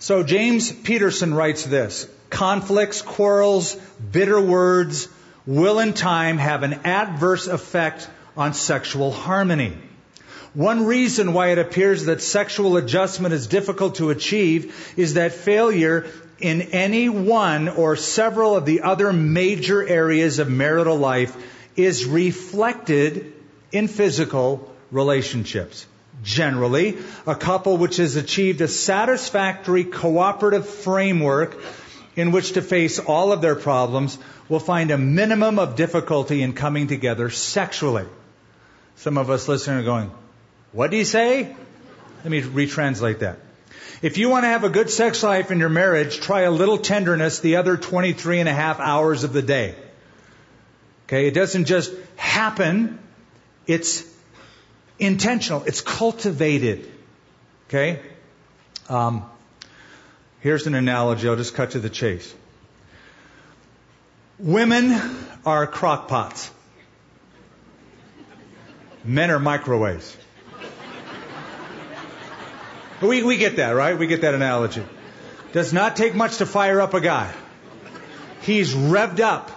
So 0.00 0.24
James 0.24 0.72
Peterson 0.72 1.32
writes 1.32 1.64
this 1.64 2.08
conflicts, 2.30 3.00
quarrels, 3.00 3.76
bitter 4.10 4.40
words 4.40 5.06
will 5.46 5.78
in 5.78 5.92
time 5.92 6.38
have 6.38 6.62
an 6.62 6.80
adverse 6.84 7.46
effect 7.46 8.08
on 8.36 8.54
sexual 8.54 9.12
harmony. 9.12 9.76
One 10.54 10.86
reason 10.86 11.32
why 11.32 11.48
it 11.48 11.58
appears 11.58 12.04
that 12.04 12.22
sexual 12.22 12.76
adjustment 12.76 13.34
is 13.34 13.48
difficult 13.48 13.96
to 13.96 14.10
achieve 14.10 14.94
is 14.96 15.14
that 15.14 15.32
failure 15.32 16.06
in 16.38 16.62
any 16.62 17.08
one 17.08 17.68
or 17.68 17.96
several 17.96 18.56
of 18.56 18.64
the 18.64 18.82
other 18.82 19.12
major 19.12 19.86
areas 19.86 20.38
of 20.38 20.48
marital 20.48 20.96
life 20.96 21.36
is 21.76 22.04
reflected 22.04 23.32
in 23.72 23.88
physical 23.88 24.72
relationships. 24.90 25.86
Generally, 26.22 26.98
a 27.26 27.34
couple 27.34 27.76
which 27.76 27.96
has 27.96 28.16
achieved 28.16 28.60
a 28.60 28.68
satisfactory 28.68 29.84
cooperative 29.84 30.68
framework 30.68 31.60
in 32.16 32.32
which 32.32 32.52
to 32.52 32.62
face 32.62 32.98
all 32.98 33.32
of 33.32 33.40
their 33.40 33.56
problems 33.56 34.18
will 34.48 34.60
find 34.60 34.90
a 34.90 34.98
minimum 34.98 35.58
of 35.58 35.76
difficulty 35.76 36.42
in 36.42 36.52
coming 36.52 36.86
together 36.86 37.30
sexually. 37.30 38.06
Some 38.96 39.18
of 39.18 39.30
us 39.30 39.48
listening 39.48 39.78
are 39.78 39.84
going, 39.84 40.10
what 40.72 40.90
do 40.90 40.96
you 40.96 41.04
say? 41.04 41.54
Let 42.22 42.30
me 42.30 42.42
retranslate 42.42 43.20
that. 43.20 43.38
If 44.02 44.18
you 44.18 44.28
want 44.28 44.44
to 44.44 44.48
have 44.48 44.64
a 44.64 44.68
good 44.68 44.90
sex 44.90 45.22
life 45.22 45.50
in 45.50 45.58
your 45.58 45.68
marriage, 45.68 46.20
try 46.20 46.42
a 46.42 46.50
little 46.50 46.78
tenderness 46.78 47.40
the 47.40 47.56
other 47.56 47.76
23 47.76 48.40
and 48.40 48.48
a 48.48 48.52
half 48.52 48.80
hours 48.80 49.24
of 49.24 49.32
the 49.32 49.42
day. 49.42 49.74
Okay, 51.06 51.26
it 51.26 51.34
doesn't 51.34 51.66
just 51.66 51.92
happen, 52.16 52.98
it's 53.66 54.04
intentional, 54.98 55.62
it's 55.64 55.80
cultivated. 55.80 56.90
Okay? 57.68 58.00
Um, 58.88 59.24
here's 60.44 60.66
an 60.66 60.74
analogy, 60.74 61.26
I'll 61.26 61.36
just 61.36 61.54
cut 61.54 61.70
to 61.70 61.78
the 61.78 61.88
chase. 61.88 62.32
Women 64.38 64.92
are 65.46 65.66
crockpots. 65.66 66.50
Men 69.04 69.30
are 69.30 69.38
microwaves. 69.38 70.14
We, 73.00 73.22
we 73.22 73.38
get 73.38 73.56
that, 73.56 73.70
right? 73.70 73.98
We 73.98 74.06
get 74.06 74.20
that 74.20 74.34
analogy. 74.34 74.84
Does 75.52 75.72
not 75.72 75.96
take 75.96 76.14
much 76.14 76.36
to 76.38 76.46
fire 76.46 76.78
up 76.78 76.92
a 76.92 77.00
guy. 77.00 77.32
He's 78.42 78.74
revved 78.74 79.20
up 79.20 79.50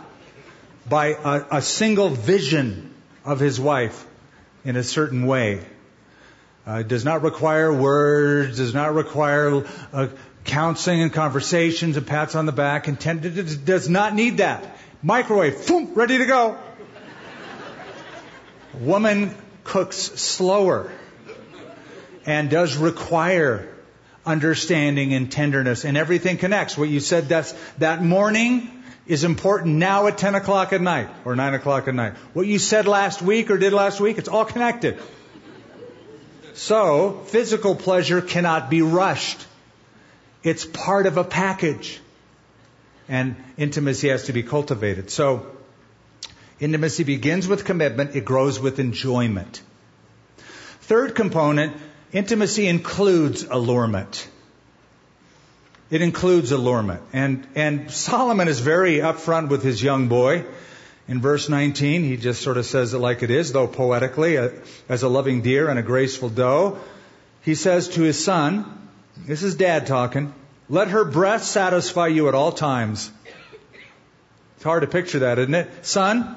by 0.87 1.07
a, 1.07 1.57
a 1.57 1.61
single 1.61 2.09
vision 2.09 2.93
of 3.25 3.41
his 3.41 3.59
wife 3.59 4.07
in 4.63 4.77
a 4.77 4.83
certain 4.83 5.27
way. 5.27 5.65
Uh, 6.65 6.83
does 6.83 7.03
not 7.05 7.23
require 7.23 7.73
words, 7.73 8.57
does 8.57 8.73
not 8.73 8.93
require 8.93 9.65
uh, 9.93 10.07
counseling 10.47 11.01
and 11.01 11.13
conversations 11.13 11.97
and 11.97 12.07
pats 12.07 12.33
on 12.33 12.45
the 12.45 12.51
back, 12.51 12.87
and 12.87 12.99
tend, 12.99 13.21
does 13.65 13.87
not 13.87 14.15
need 14.15 14.37
that. 14.37 14.77
Microwave, 15.03 15.67
boom, 15.67 15.93
ready 15.93 16.17
to 16.17 16.25
go. 16.25 16.57
Woman 18.79 19.35
cooks 19.63 19.97
slower 19.97 20.91
and 22.25 22.49
does 22.49 22.77
require 22.77 23.73
understanding 24.25 25.13
and 25.13 25.31
tenderness, 25.31 25.85
and 25.85 25.95
everything 25.97 26.37
connects. 26.37 26.77
What 26.77 26.89
you 26.89 26.99
said 26.99 27.29
that's, 27.29 27.53
that 27.77 28.03
morning 28.03 28.83
is 29.05 29.23
important 29.23 29.75
now 29.75 30.07
at 30.07 30.17
10 30.17 30.35
o'clock 30.35 30.73
at 30.73 30.81
night 30.81 31.09
or 31.23 31.35
9 31.35 31.53
o'clock 31.53 31.87
at 31.87 31.95
night. 31.95 32.13
What 32.33 32.45
you 32.45 32.59
said 32.59 32.87
last 32.87 33.21
week 33.21 33.49
or 33.49 33.57
did 33.57 33.73
last 33.73 34.01
week, 34.01 34.17
it's 34.17 34.27
all 34.27 34.45
connected. 34.45 34.99
So, 36.53 37.21
physical 37.27 37.75
pleasure 37.75 38.21
cannot 38.21 38.69
be 38.69 38.81
rushed. 38.81 39.45
It's 40.47 40.65
part 40.65 41.07
of 41.07 41.17
a 41.17 41.25
package. 41.25 41.99
And 43.09 43.35
intimacy 43.57 44.07
has 44.07 44.23
to 44.25 44.33
be 44.33 44.43
cultivated. 44.43 45.09
So, 45.09 45.45
intimacy 46.59 47.03
begins 47.03 47.47
with 47.47 47.65
commitment, 47.65 48.15
it 48.15 48.23
grows 48.23 48.57
with 48.59 48.79
enjoyment. 48.79 49.61
Third 50.81 51.15
component, 51.15 51.75
intimacy 52.13 52.67
includes 52.67 53.43
allurement. 53.43 54.25
It 55.89 56.01
includes 56.01 56.53
allurement. 56.53 57.01
And, 57.11 57.45
and 57.55 57.91
Solomon 57.91 58.47
is 58.47 58.61
very 58.61 58.99
upfront 58.99 59.49
with 59.49 59.63
his 59.63 59.83
young 59.83 60.07
boy. 60.07 60.45
In 61.09 61.19
verse 61.19 61.49
19, 61.49 62.03
he 62.03 62.15
just 62.15 62.41
sort 62.41 62.55
of 62.55 62.65
says 62.65 62.93
it 62.93 62.99
like 62.99 63.21
it 63.21 63.31
is, 63.31 63.51
though 63.51 63.67
poetically, 63.67 64.37
as 64.37 65.03
a 65.03 65.09
loving 65.09 65.41
deer 65.41 65.69
and 65.69 65.77
a 65.77 65.83
graceful 65.83 66.29
doe. 66.29 66.79
He 67.41 67.55
says 67.55 67.89
to 67.89 68.01
his 68.01 68.21
son, 68.21 68.76
this 69.25 69.43
is 69.43 69.55
dad 69.55 69.87
talking, 69.87 70.33
let 70.69 70.89
her 70.89 71.05
breast 71.05 71.51
satisfy 71.51 72.07
you 72.07 72.27
at 72.27 72.35
all 72.35 72.51
times. 72.51 73.11
It's 74.55 74.63
hard 74.63 74.81
to 74.81 74.87
picture 74.87 75.19
that, 75.19 75.39
isn't 75.39 75.53
it? 75.53 75.85
Son, 75.85 76.35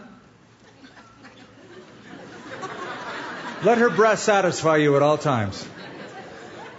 let 3.62 3.78
her 3.78 3.90
breast 3.90 4.24
satisfy 4.24 4.76
you 4.76 4.96
at 4.96 5.02
all 5.02 5.18
times. 5.18 5.66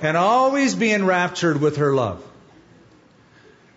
And 0.02 0.18
always 0.18 0.74
be 0.74 0.92
enraptured 0.92 1.62
with 1.62 1.78
her 1.78 1.94
love. 1.94 2.24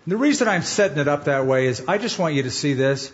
The 0.07 0.17
reason 0.17 0.47
I'm 0.47 0.63
setting 0.63 0.97
it 0.97 1.07
up 1.07 1.25
that 1.25 1.45
way 1.45 1.67
is 1.67 1.83
I 1.87 1.97
just 1.97 2.17
want 2.17 2.35
you 2.35 2.43
to 2.43 2.51
see 2.51 2.73
this. 2.73 3.11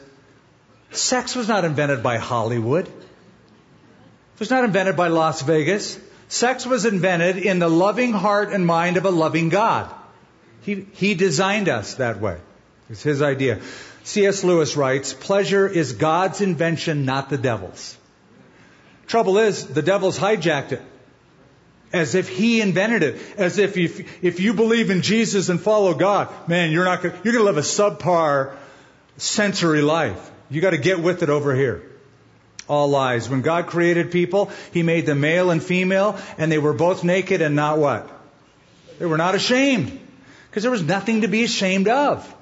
Sex 0.91 1.35
was 1.35 1.47
not 1.47 1.63
invented 1.63 2.03
by 2.03 2.17
Hollywood. 2.17 2.87
It 2.87 4.39
was 4.39 4.49
not 4.49 4.65
invented 4.65 4.97
by 4.97 5.07
Las 5.07 5.41
Vegas. 5.41 5.97
Sex 6.31 6.65
was 6.65 6.85
invented 6.85 7.35
in 7.35 7.59
the 7.59 7.67
loving 7.67 8.13
heart 8.13 8.53
and 8.53 8.65
mind 8.65 8.95
of 8.95 9.03
a 9.03 9.09
loving 9.09 9.49
God. 9.49 9.93
He, 10.61 10.87
he 10.93 11.13
designed 11.13 11.67
us 11.67 11.95
that 11.95 12.21
way. 12.21 12.37
It's 12.89 13.03
his 13.03 13.21
idea. 13.21 13.59
C.S. 14.03 14.41
Lewis 14.45 14.77
writes, 14.77 15.11
pleasure 15.11 15.67
is 15.67 15.91
God's 15.91 16.39
invention, 16.39 17.03
not 17.03 17.29
the 17.29 17.37
devil's. 17.37 17.97
Trouble 19.07 19.39
is, 19.39 19.67
the 19.67 19.81
devil's 19.81 20.17
hijacked 20.17 20.71
it 20.71 20.81
as 21.91 22.15
if 22.15 22.29
he 22.29 22.61
invented 22.61 23.03
it, 23.03 23.21
as 23.35 23.57
if 23.57 23.75
if, 23.75 24.23
if 24.23 24.39
you 24.39 24.53
believe 24.53 24.89
in 24.89 25.01
Jesus 25.01 25.49
and 25.49 25.59
follow 25.59 25.93
God, 25.93 26.29
man, 26.47 26.71
you're 26.71 26.85
not 26.85 27.03
gonna, 27.03 27.19
you're 27.25 27.33
to 27.33 27.43
live 27.43 27.57
a 27.57 27.61
subpar 27.61 28.55
sensory 29.17 29.81
life. 29.81 30.31
You 30.49 30.61
got 30.61 30.69
to 30.69 30.77
get 30.77 31.01
with 31.01 31.23
it 31.23 31.29
over 31.29 31.53
here. 31.53 31.90
All 32.71 32.87
lies. 32.87 33.29
When 33.29 33.41
God 33.41 33.67
created 33.67 34.11
people, 34.11 34.49
He 34.71 34.81
made 34.81 35.05
them 35.05 35.19
male 35.19 35.51
and 35.51 35.61
female, 35.61 36.17
and 36.37 36.49
they 36.49 36.57
were 36.57 36.71
both 36.71 37.03
naked 37.03 37.41
and 37.41 37.53
not 37.53 37.77
what? 37.77 38.09
They 38.97 39.05
were 39.05 39.17
not 39.17 39.35
ashamed. 39.35 39.99
Because 40.49 40.63
there 40.63 40.71
was 40.71 40.81
nothing 40.81 41.21
to 41.21 41.27
be 41.27 41.43
ashamed 41.43 41.89
of. 41.89 42.33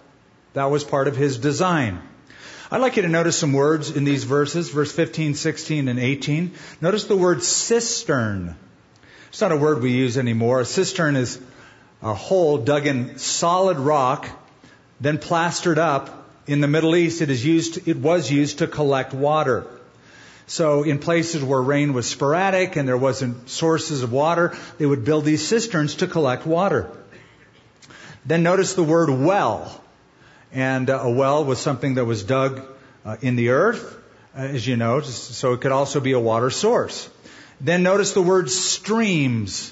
That 0.54 0.66
was 0.66 0.84
part 0.84 1.08
of 1.08 1.16
His 1.16 1.40
design. 1.40 2.00
I'd 2.70 2.80
like 2.80 2.98
you 2.98 3.02
to 3.02 3.08
notice 3.08 3.40
some 3.40 3.54
words 3.54 3.90
in 3.90 4.04
these 4.04 4.24
verses, 4.24 4.70
verse 4.70 4.92
15, 4.92 5.34
16, 5.34 5.88
and 5.88 5.98
18. 5.98 6.52
Notice 6.80 7.06
the 7.06 7.18
word 7.18 7.42
cistern. 7.42 8.56
It's 9.30 9.42
not 9.42 9.52
a 9.52 9.58
word 9.58 9.82
we 9.82 9.94
use 9.94 10.16
anymore. 10.16 10.60
A 10.60 10.66
cistern 10.66 11.16
is 11.16 11.42
a 12.04 12.14
hole 12.14 12.60
dug 12.60 12.86
in 12.86 13.18
solid 13.18 13.80
rock, 13.80 14.30
then 15.02 15.18
plastered 15.18 15.80
up. 15.80 16.28
In 16.46 16.62
the 16.62 16.68
Middle 16.68 16.96
East, 16.96 17.24
it 17.24 17.32
is 17.32 17.44
used, 17.44 17.88
it 17.88 17.98
was 17.98 18.32
used 18.32 18.60
to 18.60 18.68
collect 18.68 19.12
water. 19.16 19.66
So 20.50 20.82
in 20.82 20.98
places 20.98 21.44
where 21.44 21.62
rain 21.62 21.94
was 21.94 22.08
sporadic 22.08 22.76
and 22.76 22.88
there 22.88 22.98
wasn't 22.98 23.50
sources 23.52 24.02
of 24.02 24.12
water, 24.12 24.58
they 24.80 24.86
would 24.88 25.06
build 25.06 25.24
these 25.24 25.48
cisterns 25.48 25.98
to 25.98 26.08
collect 26.08 26.48
water. 26.48 26.90
Then 28.26 28.42
notice 28.42 28.74
the 28.74 28.84
word 28.84 29.12
well. 29.12 29.80
And 30.52 30.90
uh, 30.90 31.02
a 31.04 31.12
well 31.12 31.46
was 31.46 31.60
something 31.60 31.94
that 31.96 32.06
was 32.06 32.24
dug 32.24 32.66
uh, 33.06 33.18
in 33.22 33.36
the 33.36 33.50
earth, 33.50 33.96
uh, 34.36 34.40
as 34.40 34.66
you 34.66 34.76
know, 34.76 35.02
so 35.02 35.54
it 35.54 35.62
could 35.62 35.72
also 35.72 36.00
be 36.00 36.14
a 36.14 36.20
water 36.20 36.50
source. 36.50 37.08
Then 37.62 37.84
notice 37.84 38.14
the 38.14 38.24
word 38.24 38.50
streams. 38.50 39.72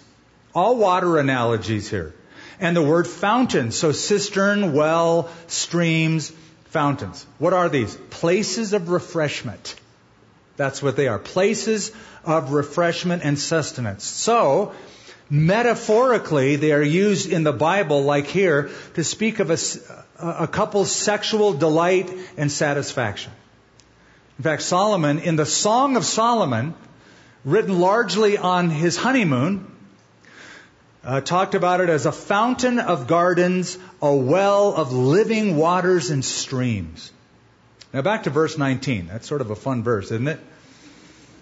All 0.53 0.77
water 0.77 1.17
analogies 1.17 1.89
here. 1.89 2.13
And 2.59 2.75
the 2.75 2.83
word 2.83 3.07
fountain. 3.07 3.71
So 3.71 3.93
cistern, 3.93 4.73
well, 4.73 5.31
streams, 5.47 6.31
fountains. 6.65 7.25
What 7.39 7.53
are 7.53 7.67
these? 7.67 7.95
Places 7.95 8.73
of 8.73 8.89
refreshment. 8.89 9.75
That's 10.57 10.81
what 10.81 10.95
they 10.95 11.07
are. 11.07 11.19
Places 11.19 11.91
of 12.25 12.51
refreshment 12.51 13.23
and 13.23 13.39
sustenance. 13.39 14.03
So, 14.03 14.73
metaphorically, 15.29 16.55
they 16.55 16.71
are 16.71 16.83
used 16.83 17.31
in 17.31 17.43
the 17.43 17.53
Bible, 17.53 18.03
like 18.03 18.27
here, 18.27 18.69
to 18.95 19.03
speak 19.03 19.39
of 19.39 19.51
a, 19.51 19.57
a 20.19 20.47
couple's 20.47 20.91
sexual 20.91 21.53
delight 21.53 22.11
and 22.37 22.51
satisfaction. 22.51 23.31
In 24.39 24.43
fact, 24.43 24.63
Solomon, 24.63 25.19
in 25.19 25.35
the 25.35 25.45
Song 25.45 25.95
of 25.95 26.05
Solomon, 26.05 26.73
written 27.45 27.79
largely 27.79 28.37
on 28.37 28.69
his 28.69 28.97
honeymoon, 28.97 29.71
uh, 31.03 31.21
talked 31.21 31.55
about 31.55 31.81
it 31.81 31.89
as 31.89 32.05
a 32.05 32.11
fountain 32.11 32.79
of 32.79 33.07
gardens, 33.07 33.77
a 34.01 34.13
well 34.13 34.73
of 34.73 34.91
living 34.91 35.55
waters 35.55 36.09
and 36.09 36.25
streams. 36.25 37.11
Now 37.97 38.03
back 38.03 38.25
to 38.25 38.29
verse 38.29 38.59
19. 38.59 39.07
That's 39.07 39.27
sort 39.27 39.41
of 39.41 39.49
a 39.49 39.55
fun 39.55 39.81
verse, 39.81 40.11
isn't 40.11 40.27
it? 40.27 40.39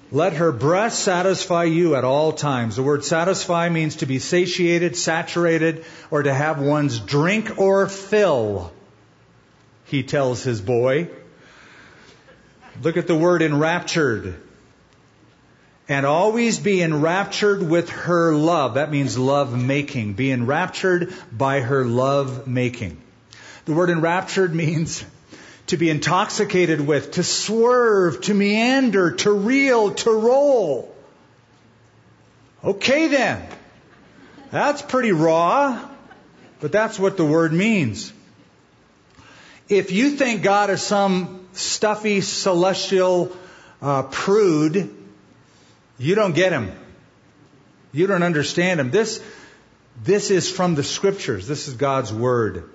Let 0.10 0.38
her 0.38 0.54
breast 0.54 1.00
satisfy 1.00 1.66
you 1.66 1.96
at 1.96 2.06
all 2.06 2.32
times. 2.32 2.78
The 2.78 2.82
word 2.82 3.04
satisfy 3.04 3.68
means 3.68 3.98
to 3.98 4.06
be 4.06 4.20
satiated, 4.20 4.96
saturated, 4.96 5.84
or 6.10 6.24
to 6.24 6.34
have 6.34 6.62
one's 6.62 6.98
drink 6.98 7.60
or 7.60 7.88
fill, 7.88 8.72
he 9.84 10.02
tells 10.02 10.44
his 10.44 10.62
boy. 10.62 11.10
Look 12.82 12.96
at 12.96 13.08
the 13.08 13.18
word 13.18 13.42
enraptured. 13.42 14.42
And 15.90 16.06
always 16.06 16.58
be 16.58 16.82
enraptured 16.82 17.64
with 17.64 17.90
her 17.90 18.34
love. 18.34 18.76
That 18.76 18.92
means 18.92 19.18
love 19.18 19.62
making. 19.62 20.14
Be 20.14 20.32
enraptured 20.32 21.14
by 21.34 21.60
her 21.60 21.84
love 21.84 22.48
making. 22.48 23.02
The 23.66 23.74
word 23.74 23.90
enraptured 23.90 24.56
means 24.56 25.04
to 25.68 25.78
be 25.78 25.90
intoxicated 25.90 26.80
with, 26.80 27.12
to 27.12 27.24
swerve, 27.24 28.22
to 28.22 28.34
meander, 28.34 29.12
to 29.12 29.32
reel, 29.32 29.94
to 29.94 30.12
roll. 30.12 30.96
Okay 32.64 33.08
then. 33.08 33.48
That's 34.52 34.82
pretty 34.82 35.12
raw, 35.12 35.88
but 36.60 36.72
that's 36.72 37.00
what 37.00 37.18
the 37.18 37.26
word 37.26 37.52
means. 37.52 38.14
If 39.68 39.92
you 39.92 40.12
think 40.12 40.44
God 40.44 40.70
is 40.70 40.82
some 40.82 41.48
stuffy 41.54 42.22
celestial 42.22 43.36
uh, 43.82 44.04
prude, 44.04 44.96
you 45.98 46.16
don't 46.16 46.36
get 46.36 46.52
him. 46.52 46.72
You 47.92 48.08
don't 48.08 48.24
understand 48.24 48.80
him. 48.80 48.92
This, 48.92 49.24
this 50.04 50.30
is 50.30 50.52
from 50.52 50.76
the 50.76 50.84
scriptures. 50.84 51.48
This 51.48 51.68
is 51.68 51.74
God's 51.74 52.14
word. 52.14 52.70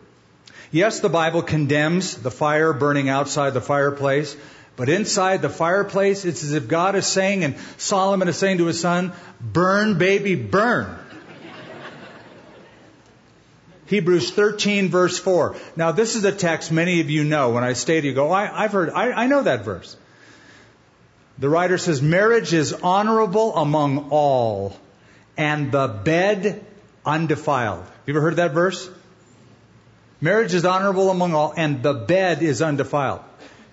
Yes, 0.72 1.00
the 1.00 1.08
Bible 1.08 1.42
condemns 1.42 2.16
the 2.16 2.30
fire 2.30 2.72
burning 2.72 3.08
outside 3.08 3.54
the 3.54 3.60
fireplace, 3.60 4.36
but 4.76 4.88
inside 4.88 5.42
the 5.42 5.48
fireplace, 5.48 6.24
it's 6.24 6.44
as 6.44 6.52
if 6.52 6.68
God 6.68 6.94
is 6.94 7.06
saying, 7.06 7.42
and 7.42 7.56
Solomon 7.76 8.28
is 8.28 8.38
saying 8.38 8.58
to 8.58 8.66
his 8.66 8.80
son, 8.80 9.12
burn, 9.40 9.98
baby, 9.98 10.36
burn. 10.36 10.96
Hebrews 13.86 14.30
13 14.30 14.88
verse 14.88 15.18
4. 15.18 15.56
Now 15.74 15.90
this 15.90 16.14
is 16.14 16.22
a 16.24 16.30
text 16.30 16.70
many 16.70 17.00
of 17.00 17.10
you 17.10 17.24
know. 17.24 17.50
When 17.50 17.64
I 17.64 17.72
state 17.72 18.04
it, 18.04 18.08
you 18.08 18.14
go, 18.14 18.30
I, 18.30 18.46
have 18.62 18.70
heard, 18.70 18.90
I, 18.90 19.10
I 19.10 19.26
know 19.26 19.42
that 19.42 19.64
verse. 19.64 19.96
The 21.38 21.48
writer 21.48 21.76
says, 21.76 22.00
marriage 22.00 22.54
is 22.54 22.72
honorable 22.72 23.56
among 23.56 24.10
all, 24.10 24.76
and 25.36 25.72
the 25.72 25.88
bed 25.88 26.64
undefiled. 27.04 27.80
Have 27.80 28.02
you 28.06 28.12
ever 28.12 28.20
heard 28.20 28.36
that 28.36 28.52
verse? 28.52 28.88
Marriage 30.20 30.52
is 30.52 30.64
honorable 30.64 31.10
among 31.10 31.32
all, 31.34 31.54
and 31.56 31.82
the 31.82 31.94
bed 31.94 32.42
is 32.42 32.60
undefiled. 32.60 33.20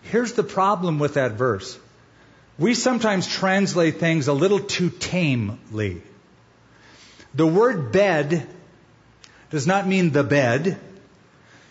Here's 0.03 0.33
the 0.33 0.43
problem 0.43 0.99
with 0.99 1.15
that 1.15 1.33
verse. 1.33 1.77
We 2.57 2.73
sometimes 2.73 3.27
translate 3.27 3.99
things 3.99 4.27
a 4.27 4.33
little 4.33 4.59
too 4.59 4.89
tamely. 4.89 6.01
The 7.33 7.45
word 7.45 7.91
bed 7.91 8.47
does 9.49 9.67
not 9.67 9.87
mean 9.87 10.11
the 10.11 10.23
bed. 10.23 10.79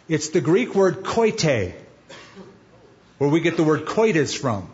It's 0.08 0.28
the 0.28 0.42
Greek 0.42 0.74
word 0.74 1.02
koite, 1.02 1.72
where 3.18 3.30
we 3.30 3.40
get 3.40 3.56
the 3.56 3.64
word 3.64 3.86
coitus 3.86 4.34
from, 4.34 4.70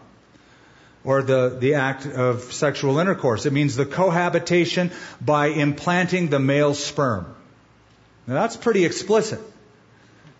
or 1.04 1.22
the, 1.22 1.56
the 1.58 1.74
act 1.74 2.06
of 2.06 2.52
sexual 2.52 2.98
intercourse. 2.98 3.46
It 3.46 3.52
means 3.52 3.76
the 3.76 3.86
cohabitation 3.86 4.90
by 5.20 5.46
implanting 5.46 6.28
the 6.28 6.40
male 6.40 6.74
sperm. 6.74 7.32
Now 8.26 8.34
that's 8.34 8.56
pretty 8.56 8.84
explicit. 8.84 9.40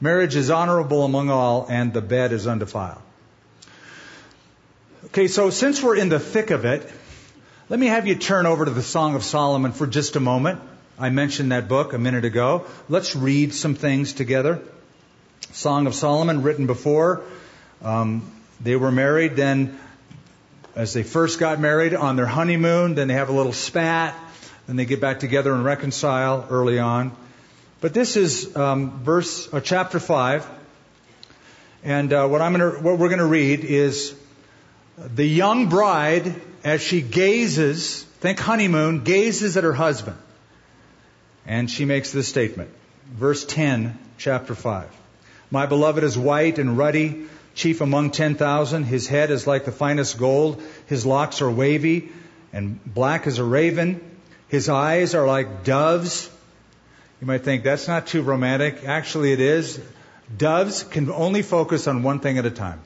Marriage 0.03 0.35
is 0.35 0.51
honorable 0.51 1.05
among 1.05 1.31
all, 1.31 1.65
and 1.71 1.93
the 1.93 2.01
bed 2.01 2.33
is 2.33 2.49
undefiled. 2.49 3.01
Okay, 5.07 5.29
so 5.29 5.49
since 5.51 5.81
we're 5.81 5.95
in 5.95 6.09
the 6.09 6.19
thick 6.19 6.51
of 6.51 6.65
it, 6.65 6.91
let 7.69 7.79
me 7.79 7.87
have 7.87 8.09
you 8.09 8.17
turn 8.17 8.47
over 8.47 8.65
to 8.65 8.73
the 8.73 8.83
Song 8.83 9.15
of 9.15 9.23
Solomon 9.23 9.71
for 9.71 9.87
just 9.87 10.17
a 10.17 10.21
moment. 10.21 10.61
I 10.99 11.11
mentioned 11.11 11.53
that 11.53 11.69
book 11.69 11.93
a 11.93 11.99
minute 11.99 12.25
ago. 12.25 12.67
Let's 12.89 13.15
read 13.15 13.55
some 13.55 13.77
things 13.77 14.13
together. 14.13 14.61
Song 15.53 15.87
of 15.87 15.95
Solomon, 15.95 16.43
written 16.43 16.67
before 16.67 17.23
um, 17.81 18.29
they 18.61 18.75
were 18.75 18.91
married. 18.91 19.37
Then, 19.37 19.79
as 20.75 20.95
they 20.95 21.05
first 21.05 21.39
got 21.39 21.61
married 21.61 21.95
on 21.95 22.17
their 22.17 22.27
honeymoon, 22.27 22.97
then 22.97 23.07
they 23.07 23.15
have 23.15 23.29
a 23.29 23.33
little 23.33 23.53
spat. 23.53 24.17
Then 24.67 24.75
they 24.75 24.85
get 24.85 25.01
back 25.01 25.21
together 25.21 25.55
and 25.55 25.65
reconcile 25.65 26.45
early 26.51 26.81
on. 26.81 27.13
But 27.83 27.95
this 27.95 28.17
is 28.17 28.55
um, 28.57 29.03
verse 29.03 29.53
uh, 29.53 29.59
chapter 29.59 29.99
five, 29.99 30.49
and 31.83 32.13
uh, 32.13 32.29
what 32.29 32.41
I'm 32.41 32.53
gonna, 32.53 32.81
what 32.81 32.97
we're 32.97 33.09
going 33.09 33.19
to 33.19 33.25
read 33.25 33.65
is 33.65 34.15
the 34.97 35.27
young 35.27 35.69
bride 35.69 36.33
as 36.63 36.81
she 36.81 37.03
gazes, 37.03 38.05
think 38.21 38.39
honeymoon, 38.39 39.03
gazes 39.03 39.57
at 39.57 39.65
her 39.65 39.73
husband, 39.73 40.17
and 41.45 41.69
she 41.69 41.85
makes 41.85 42.13
this 42.13 42.29
statement. 42.29 42.71
Verse 43.15 43.45
10, 43.45 43.99
chapter 44.17 44.55
5. 44.55 44.89
My 45.51 45.67
beloved 45.67 46.05
is 46.05 46.17
white 46.17 46.61
and 46.61 46.79
ruddy, 46.79 47.27
chief 47.57 47.81
among 47.81 48.13
10,000. 48.13 48.85
His 48.85 49.09
head 49.09 49.33
is 49.33 49.49
like 49.49 49.65
the 49.65 49.73
finest 49.73 50.19
gold. 50.19 50.63
His 50.87 51.05
locks 51.05 51.43
are 51.43 51.51
wavy 51.51 52.13
and 52.53 52.79
black 52.85 53.27
as 53.27 53.39
a 53.39 53.45
raven. 53.45 54.01
His 54.47 54.69
eyes 54.69 55.17
are 55.17 55.27
like 55.27 55.65
doves 55.65 56.31
you 57.23 57.27
might 57.27 57.45
think 57.45 57.63
that's 57.63 57.87
not 57.87 58.09
too 58.09 58.21
romantic. 58.21 58.83
Actually, 58.85 59.33
it 59.33 59.39
is. 59.39 59.81
Doves 60.37 60.83
can 60.83 61.09
only 61.09 61.43
focus 61.43 61.87
on 61.87 62.03
one 62.03 62.19
thing 62.19 62.37
at 62.37 62.47
a 62.47 62.51
time. 62.51 62.81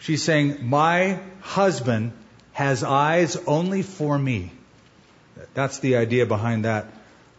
She's 0.00 0.22
saying, 0.22 0.68
My 0.68 1.18
husband 1.40 2.12
has 2.52 2.84
eyes 2.84 3.36
only 3.46 3.80
for 3.80 4.18
me. 4.18 4.52
That's 5.54 5.78
the 5.78 5.96
idea 5.96 6.26
behind 6.26 6.66
that 6.66 6.88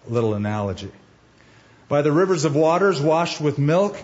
little 0.07 0.33
analogy. 0.33 0.91
By 1.89 2.01
the 2.01 2.11
rivers 2.11 2.45
of 2.45 2.55
waters 2.55 2.99
washed 2.99 3.39
with 3.39 3.59
milk 3.59 3.95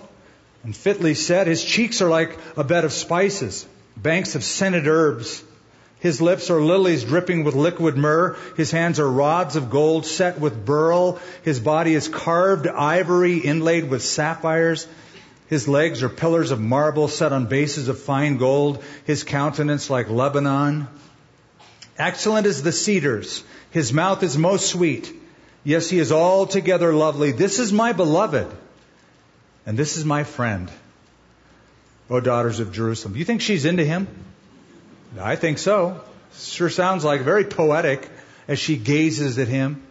and 0.64 0.76
fitly 0.76 1.16
set, 1.16 1.48
his 1.48 1.64
cheeks 1.64 2.04
are 2.04 2.10
like 2.10 2.38
a 2.56 2.64
bed 2.64 2.86
of 2.86 2.94
spices, 2.94 3.66
banks 3.98 4.36
of 4.36 4.44
scented 4.44 4.88
herbs. 4.88 5.44
His 6.00 6.22
lips 6.22 6.50
are 6.50 6.62
lilies 6.62 7.04
dripping 7.04 7.44
with 7.44 7.56
liquid 7.56 7.98
myrrh. 7.98 8.38
His 8.56 8.72
hands 8.72 9.00
are 9.00 9.12
rods 9.12 9.58
of 9.58 9.70
gold 9.70 10.06
set 10.06 10.40
with 10.40 10.66
beryl. 10.66 11.20
His 11.44 11.60
body 11.60 11.94
is 11.94 12.08
carved 12.08 12.68
ivory 12.68 13.38
inlaid 13.38 13.90
with 13.90 14.02
sapphires. 14.02 14.88
His 15.48 15.68
legs 15.68 16.02
are 16.02 16.10
pillars 16.10 16.52
of 16.52 16.62
marble 16.62 17.10
set 17.10 17.34
on 17.34 17.48
bases 17.48 17.90
of 17.90 18.00
fine 18.00 18.38
gold. 18.38 18.82
His 19.06 19.24
countenance 19.26 19.90
like 19.90 20.10
Lebanon. 20.10 20.88
Excellent 21.98 22.48
as 22.48 22.64
the 22.64 22.72
cedars. 22.72 23.44
His 23.72 23.92
mouth 23.92 24.24
is 24.24 24.38
most 24.38 24.70
sweet. 24.70 25.12
Yes, 25.66 25.90
he 25.90 26.00
is 26.00 26.14
altogether 26.14 26.94
lovely. 26.94 27.34
This 27.34 27.60
is 27.60 27.74
my 27.74 27.92
beloved. 27.92 28.48
And 29.66 29.78
this 29.78 29.98
is 29.98 30.06
my 30.06 30.24
friend. 30.24 30.72
O 32.10 32.22
daughters 32.22 32.62
of 32.62 32.72
Jerusalem. 32.72 33.14
Do 33.14 33.20
you 33.20 33.26
think 33.26 33.42
she's 33.42 33.66
into 33.66 33.84
him? 33.84 34.08
I 35.20 35.36
think 35.36 35.58
so. 35.58 36.02
Sure 36.38 36.70
sounds 36.70 37.04
like 37.04 37.22
very 37.22 37.44
poetic 37.44 38.08
as 38.48 38.58
she 38.58 38.78
gazes 38.78 39.38
at 39.38 39.48
him. 39.48 39.84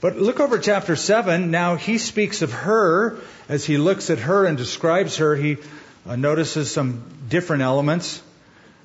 But 0.00 0.16
look 0.16 0.40
over 0.40 0.58
chapter 0.58 0.96
7. 0.96 1.50
Now 1.50 1.76
he 1.76 1.98
speaks 1.98 2.40
of 2.42 2.52
her. 2.52 3.18
As 3.48 3.64
he 3.64 3.78
looks 3.78 4.10
at 4.10 4.18
her 4.18 4.46
and 4.46 4.56
describes 4.56 5.18
her, 5.18 5.36
he 5.36 5.58
uh, 6.06 6.16
notices 6.16 6.70
some 6.70 7.04
different 7.28 7.62
elements. 7.62 8.22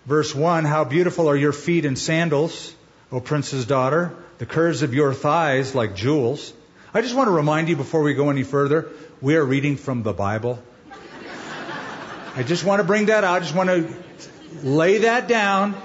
Verse 0.06 0.36
1 0.36 0.66
How 0.66 0.84
beautiful 0.84 1.30
are 1.30 1.36
your 1.36 1.54
feet 1.54 1.86
in 1.86 1.96
sandals, 1.96 2.76
O 3.12 3.22
prince's 3.22 3.66
daughter, 3.66 4.14
the 4.40 4.46
curves 4.46 4.82
of 4.82 4.94
your 4.94 5.14
thighs 5.14 5.74
like 5.76 5.96
jewels. 5.96 6.52
I 6.94 7.02
just 7.02 7.16
want 7.16 7.28
to 7.28 7.32
remind 7.32 7.70
you 7.70 7.76
before 7.76 8.02
we 8.02 8.14
go 8.14 8.30
any 8.30 8.44
further, 8.44 8.90
we 9.22 9.36
are 9.36 9.46
reading 9.46 9.78
from 9.78 10.04
the 10.04 10.14
Bible. 10.14 10.62
I 12.36 12.44
just 12.44 12.66
want 12.66 12.82
to 12.82 12.84
bring 12.84 13.06
that 13.06 13.24
out. 13.24 13.36
I 13.36 13.40
just 13.40 13.56
want 13.56 13.70
to 13.70 13.96
lay 14.62 15.00
that 15.00 15.28
down 15.28 15.76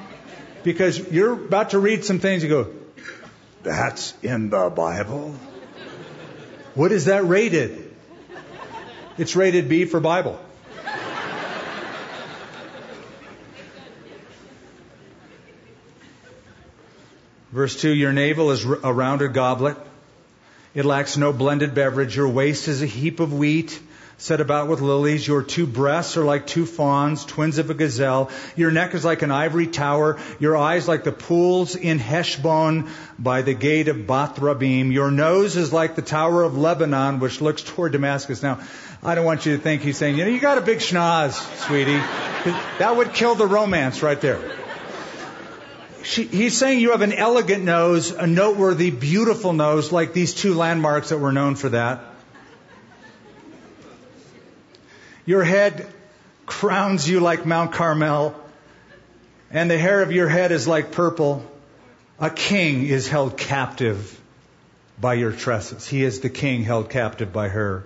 because 0.63 0.99
you're 1.11 1.33
about 1.33 1.71
to 1.71 1.79
read 1.79 2.05
some 2.05 2.19
things 2.19 2.43
you 2.43 2.49
go, 2.49 2.73
that's 3.63 4.15
in 4.23 4.51
the 4.51 4.71
Bible. 4.71 5.35
What 6.75 6.93
is 6.93 7.07
that 7.07 7.27
rated? 7.27 7.85
It's 9.17 9.35
rated 9.35 9.69
B 9.69 9.85
for 9.85 9.99
Bible. 9.99 10.39
Verse 17.51 17.81
2 17.81 17.91
Your 17.91 18.13
navel 18.13 18.51
is 18.51 18.65
a 18.65 18.93
rounded 18.93 19.33
goblet. 19.33 19.77
It 20.75 20.85
lacks 20.85 21.17
no 21.17 21.33
blended 21.33 21.75
beverage. 21.75 22.15
Your 22.15 22.29
waist 22.29 22.69
is 22.69 22.83
a 22.83 22.87
heap 22.87 23.21
of 23.21 23.33
wheat. 23.33 23.81
Set 24.19 24.41
about 24.41 24.69
with 24.69 24.81
lilies. 24.81 25.27
Your 25.27 25.43
two 25.43 25.67
breasts 25.67 26.17
are 26.17 26.25
like 26.25 26.47
two 26.47 26.67
fawns, 26.67 27.25
twins 27.25 27.59
of 27.59 27.71
a 27.71 27.75
gazelle. 27.75 28.31
Your 28.57 28.73
neck 28.73 28.95
is 28.95 29.05
like 29.05 29.23
an 29.23 29.31
ivory 29.31 29.69
tower. 29.69 30.19
Your 30.41 30.57
eyes 30.57 30.89
like 30.89 31.05
the 31.05 31.13
pools 31.13 31.77
in 31.77 32.01
Heshbon 32.01 32.91
by 33.19 33.43
the 33.43 33.55
gate 33.55 33.87
of 33.87 34.07
Bath-rabbim. 34.09 34.93
Your 34.93 35.13
nose 35.13 35.57
is 35.57 35.73
like 35.73 35.95
the 35.95 36.03
tower 36.03 36.43
of 36.43 36.59
Lebanon, 36.59 37.21
which 37.21 37.41
looks 37.41 37.63
toward 37.63 37.93
Damascus. 37.93 38.43
Now, 38.43 38.61
I 39.05 39.15
don't 39.15 39.25
want 39.25 39.47
you 39.47 39.57
to 39.57 39.63
think 39.63 39.83
he's 39.83 39.97
saying, 39.97 40.19
you 40.19 40.25
know, 40.25 40.31
you 40.31 40.41
got 40.41 40.59
a 40.59 40.63
big 40.63 40.79
schnoz, 40.79 41.35
sweetie. 41.67 42.03
That 42.81 42.97
would 42.97 43.15
kill 43.15 43.37
the 43.37 43.47
romance 43.47 44.03
right 44.03 44.21
there. 44.21 44.41
She, 46.03 46.25
he's 46.25 46.57
saying 46.57 46.81
you 46.81 46.91
have 46.91 47.03
an 47.03 47.13
elegant 47.13 47.63
nose, 47.63 48.11
a 48.11 48.27
noteworthy, 48.27 48.91
beautiful 48.91 49.53
nose, 49.53 49.93
like 49.93 50.13
these 50.13 50.35
two 50.35 50.55
landmarks 50.55 51.11
that 51.11 51.19
were 51.19 51.33
known 51.33 51.55
for 51.55 51.69
that. 51.69 52.08
Your 55.29 55.45
head 55.45 55.87
crowns 56.47 57.07
you 57.07 57.21
like 57.21 57.45
Mount 57.45 57.73
Carmel, 57.73 58.35
and 59.51 59.71
the 59.71 59.77
hair 59.77 60.01
of 60.01 60.11
your 60.11 60.27
head 60.27 60.53
is 60.53 60.67
like 60.67 60.91
purple. 60.91 61.45
A 62.19 62.31
king 62.31 62.87
is 62.87 63.09
held 63.09 63.37
captive 63.37 64.19
by 64.99 65.13
your 65.13 65.33
tresses. 65.33 65.87
He 65.87 66.03
is 66.03 66.21
the 66.21 66.31
king 66.31 66.63
held 66.63 66.89
captive 66.89 67.31
by 67.31 67.51
her. 67.51 67.85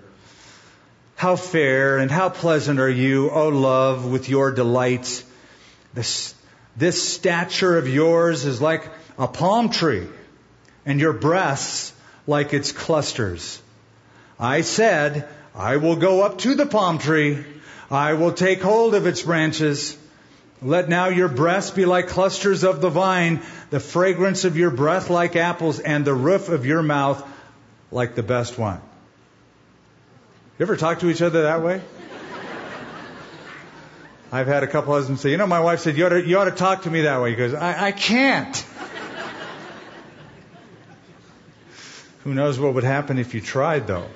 How 1.16 1.34
fair 1.34 1.98
and 1.98 2.12
how 2.12 2.28
pleasant 2.28 2.78
are 2.78 2.88
you, 2.88 3.28
O 3.30 3.48
love, 3.48 4.06
with 4.06 4.28
your 4.28 4.52
delights. 4.52 5.24
This, 5.94 6.36
this 6.76 7.12
stature 7.12 7.76
of 7.76 7.88
yours 7.88 8.44
is 8.44 8.62
like 8.62 8.88
a 9.18 9.26
palm 9.26 9.70
tree, 9.70 10.06
and 10.86 11.00
your 11.00 11.12
breasts 11.12 11.92
like 12.24 12.54
its 12.54 12.70
clusters. 12.70 13.60
I 14.38 14.60
said, 14.60 15.28
I 15.54 15.76
will 15.76 15.96
go 15.96 16.22
up 16.22 16.38
to 16.38 16.54
the 16.54 16.66
palm 16.66 16.98
tree. 16.98 17.44
I 17.90 18.14
will 18.14 18.32
take 18.32 18.62
hold 18.62 18.94
of 18.94 19.06
its 19.06 19.22
branches. 19.22 19.98
Let 20.62 20.88
now 20.88 21.08
your 21.08 21.28
breasts 21.28 21.70
be 21.72 21.84
like 21.84 22.08
clusters 22.08 22.64
of 22.64 22.80
the 22.80 22.88
vine, 22.88 23.42
the 23.70 23.80
fragrance 23.80 24.44
of 24.44 24.56
your 24.56 24.70
breath 24.70 25.10
like 25.10 25.36
apples, 25.36 25.78
and 25.78 26.04
the 26.04 26.14
roof 26.14 26.48
of 26.48 26.64
your 26.64 26.82
mouth 26.82 27.22
like 27.90 28.14
the 28.14 28.22
best 28.22 28.56
wine. 28.56 28.80
You 30.58 30.62
ever 30.64 30.76
talk 30.76 31.00
to 31.00 31.10
each 31.10 31.20
other 31.20 31.42
that 31.42 31.62
way? 31.62 31.82
I've 34.32 34.46
had 34.46 34.62
a 34.62 34.66
couple 34.66 34.94
husbands 34.94 35.20
say, 35.20 35.30
you 35.30 35.36
know, 35.36 35.46
my 35.46 35.60
wife 35.60 35.80
said, 35.80 35.98
you 35.98 36.06
ought 36.06 36.10
to, 36.10 36.24
you 36.26 36.38
ought 36.38 36.46
to 36.46 36.52
talk 36.52 36.82
to 36.82 36.90
me 36.90 37.02
that 37.02 37.20
way. 37.20 37.30
He 37.30 37.36
goes, 37.36 37.52
I, 37.52 37.88
I 37.88 37.92
can't. 37.92 38.56
Who 42.24 42.32
knows 42.32 42.58
what 42.58 42.72
would 42.74 42.84
happen 42.84 43.18
if 43.18 43.34
you 43.34 43.42
tried, 43.42 43.86
though? 43.86 44.06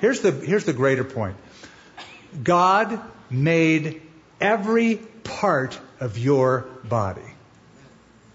Here's 0.00 0.20
the, 0.20 0.32
here's 0.32 0.64
the 0.64 0.72
greater 0.72 1.04
point 1.04 1.36
God 2.42 3.00
made 3.30 4.02
every 4.40 4.96
part 4.96 5.78
of 6.00 6.18
your 6.18 6.66
body, 6.84 7.22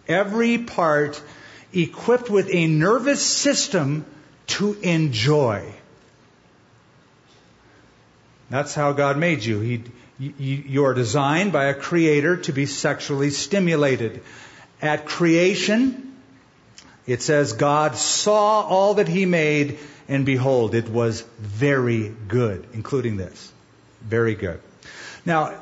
every 0.08 0.58
part 0.58 1.22
equipped 1.74 2.30
with 2.30 2.50
a 2.52 2.67
nervous 2.67 3.24
system 3.24 4.06
to 4.48 4.74
enjoy. 4.82 5.74
That's 8.50 8.74
how 8.74 8.93
God 8.93 9.17
made 9.17 9.45
you. 9.45 9.60
He, 9.60 9.84
you, 10.17 10.86
are 10.86 10.93
designed 10.93 11.54
by 11.54 11.65
a 11.65 11.74
creator 11.74 12.38
to 12.38 12.52
be 12.52 12.65
sexually 12.65 13.30
stimulated. 13.30 14.22
At 14.82 15.06
creation, 15.06 16.09
it 17.10 17.22
says 17.22 17.54
God 17.54 17.95
saw 17.95 18.62
all 18.62 18.95
that 18.95 19.08
he 19.08 19.26
made 19.26 19.80
and 20.10 20.26
behold, 20.26 20.74
it 20.74 20.89
was 20.89 21.22
very 21.39 22.12
good, 22.28 22.65
including 22.74 23.15
this. 23.15 23.54
Very 24.02 24.34
good. 24.34 24.60
Now, 25.24 25.54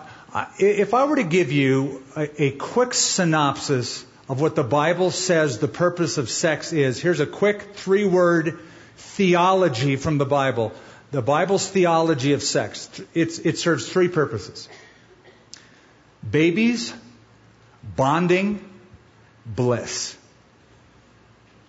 if 0.58 0.94
I 0.94 1.04
were 1.04 1.18
to 1.18 1.24
give 1.24 1.52
you 1.52 2.02
a, 2.16 2.44
a 2.44 2.52
quick 2.52 2.94
synopsis 2.94 4.06
of 4.30 4.40
what 4.40 4.56
the 4.56 4.64
Bible 4.64 5.12
says 5.12 5.60
the 5.60 5.68
purpose 5.68 6.18
of 6.18 6.30
sex 6.30 6.72
is, 6.72 7.02
here's 7.02 7.20
a 7.20 7.26
quick 7.26 7.76
three 7.76 8.06
word 8.06 8.60
theology 8.96 9.98
from 9.98 10.18
the 10.18 10.26
Bible. 10.26 10.72
The 11.12 11.22
Bible's 11.22 11.68
theology 11.68 12.32
of 12.32 12.42
sex. 12.42 13.02
It's, 13.14 13.40
it 13.40 13.58
serves 13.58 13.88
three 13.88 14.08
purposes 14.08 14.70
babies, 16.30 16.94
bonding, 17.96 18.64
bliss. 19.46 20.18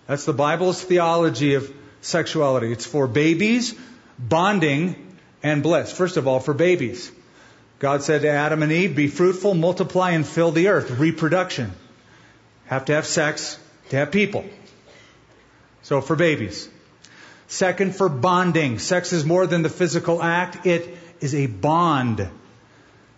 That's 0.09 0.25
the 0.25 0.33
Bible's 0.33 0.81
theology 0.81 1.53
of 1.53 1.71
sexuality. 2.01 2.71
It's 2.71 2.83
for 2.87 3.05
babies, 3.05 3.75
bonding, 4.17 4.95
and 5.43 5.61
bliss. 5.61 5.91
First 5.95 6.17
of 6.17 6.27
all, 6.27 6.39
for 6.39 6.55
babies. 6.55 7.11
God 7.77 8.01
said 8.01 8.23
to 8.23 8.27
Adam 8.27 8.63
and 8.63 8.71
Eve, 8.71 8.95
be 8.95 9.07
fruitful, 9.07 9.53
multiply, 9.53 10.11
and 10.13 10.25
fill 10.25 10.49
the 10.49 10.69
earth. 10.69 10.89
Reproduction. 10.89 11.73
Have 12.65 12.85
to 12.85 12.93
have 12.93 13.05
sex 13.05 13.59
to 13.89 13.97
have 13.97 14.11
people. 14.11 14.45
So 15.83 16.01
for 16.01 16.15
babies. 16.15 16.67
Second, 17.47 17.95
for 17.95 18.09
bonding. 18.09 18.79
Sex 18.79 19.13
is 19.13 19.23
more 19.23 19.45
than 19.45 19.61
the 19.61 19.69
physical 19.69 20.23
act. 20.23 20.65
It 20.65 20.97
is 21.21 21.35
a 21.35 21.45
bond 21.45 22.27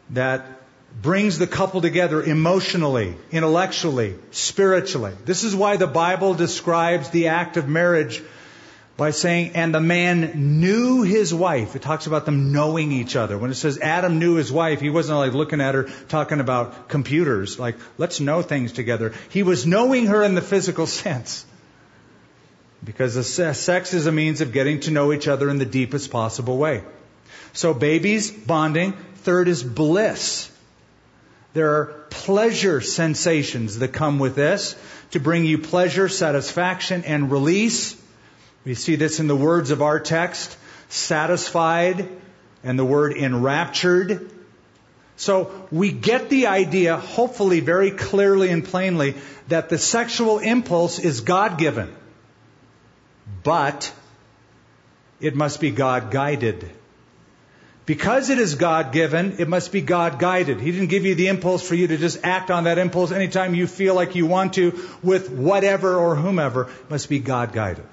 that 0.09 0.60
brings 1.01 1.37
the 1.37 1.47
couple 1.47 1.81
together 1.81 2.21
emotionally, 2.21 3.15
intellectually, 3.31 4.15
spiritually. 4.31 5.13
This 5.25 5.43
is 5.43 5.55
why 5.55 5.77
the 5.77 5.87
Bible 5.87 6.33
describes 6.33 7.09
the 7.09 7.29
act 7.29 7.57
of 7.57 7.67
marriage 7.67 8.21
by 8.97 9.09
saying, 9.09 9.53
and 9.55 9.73
the 9.73 9.79
man 9.79 10.59
knew 10.59 11.01
his 11.01 11.33
wife. 11.33 11.75
It 11.75 11.81
talks 11.81 12.05
about 12.05 12.25
them 12.25 12.51
knowing 12.51 12.91
each 12.91 13.15
other. 13.15 13.35
When 13.35 13.49
it 13.49 13.55
says 13.55 13.79
Adam 13.79 14.19
knew 14.19 14.35
his 14.35 14.51
wife, 14.51 14.79
he 14.79 14.91
wasn't 14.91 15.17
like 15.17 15.33
looking 15.33 15.59
at 15.59 15.73
her 15.73 15.89
talking 16.07 16.39
about 16.39 16.87
computers, 16.87 17.57
like, 17.57 17.77
let's 17.97 18.19
know 18.19 18.43
things 18.43 18.73
together. 18.73 19.13
He 19.29 19.41
was 19.41 19.65
knowing 19.65 20.05
her 20.07 20.21
in 20.21 20.35
the 20.35 20.41
physical 20.41 20.85
sense. 21.01 21.45
Because 22.83 23.27
sex 23.57 23.93
is 23.93 24.05
a 24.07 24.11
means 24.11 24.41
of 24.41 24.51
getting 24.51 24.81
to 24.81 24.91
know 24.91 25.13
each 25.13 25.27
other 25.27 25.49
in 25.49 25.57
the 25.57 25.65
deepest 25.65 26.11
possible 26.11 26.57
way. 26.57 26.83
So 27.53 27.73
babies, 27.73 28.29
bonding. 28.29 28.93
Third 29.15 29.47
is 29.47 29.63
bliss. 29.63 30.50
There 31.53 31.75
are 31.75 31.85
pleasure 32.09 32.81
sensations 32.81 33.79
that 33.79 33.89
come 33.89 34.19
with 34.19 34.35
this 34.35 34.75
to 35.11 35.19
bring 35.19 35.43
you 35.45 35.57
pleasure, 35.57 36.07
satisfaction, 36.07 37.03
and 37.03 37.31
release. 37.31 38.01
We 38.63 38.75
see 38.75 38.95
this 38.95 39.19
in 39.19 39.27
the 39.27 39.35
words 39.35 39.71
of 39.71 39.81
our 39.81 39.99
text, 39.99 40.55
satisfied, 40.89 42.07
and 42.63 42.79
the 42.79 42.85
word 42.85 43.17
enraptured. 43.17 44.31
So 45.17 45.67
we 45.71 45.91
get 45.91 46.29
the 46.29 46.47
idea, 46.47 46.97
hopefully 46.97 47.59
very 47.59 47.91
clearly 47.91 48.49
and 48.49 48.63
plainly, 48.63 49.15
that 49.49 49.69
the 49.69 49.77
sexual 49.77 50.39
impulse 50.39 50.99
is 50.99 51.21
God 51.21 51.57
given. 51.57 51.93
But 53.43 53.91
it 55.19 55.35
must 55.35 55.59
be 55.59 55.71
God 55.71 56.11
guided. 56.11 56.69
Because 57.91 58.29
it 58.29 58.39
is 58.39 58.55
God 58.55 58.93
given, 58.93 59.35
it 59.39 59.49
must 59.49 59.73
be 59.73 59.81
God 59.81 60.17
guided. 60.17 60.61
He 60.61 60.71
didn't 60.71 60.87
give 60.87 61.03
you 61.03 61.13
the 61.13 61.27
impulse 61.27 61.67
for 61.67 61.75
you 61.75 61.87
to 61.87 61.97
just 61.97 62.19
act 62.23 62.49
on 62.49 62.63
that 62.63 62.77
impulse 62.77 63.11
anytime 63.11 63.53
you 63.53 63.67
feel 63.67 63.95
like 63.95 64.15
you 64.15 64.25
want 64.25 64.53
to 64.53 64.79
with 65.03 65.29
whatever 65.29 65.97
or 65.97 66.15
whomever. 66.15 66.69
It 66.69 66.89
must 66.89 67.09
be 67.09 67.19
God 67.19 67.51
guided. 67.51 67.89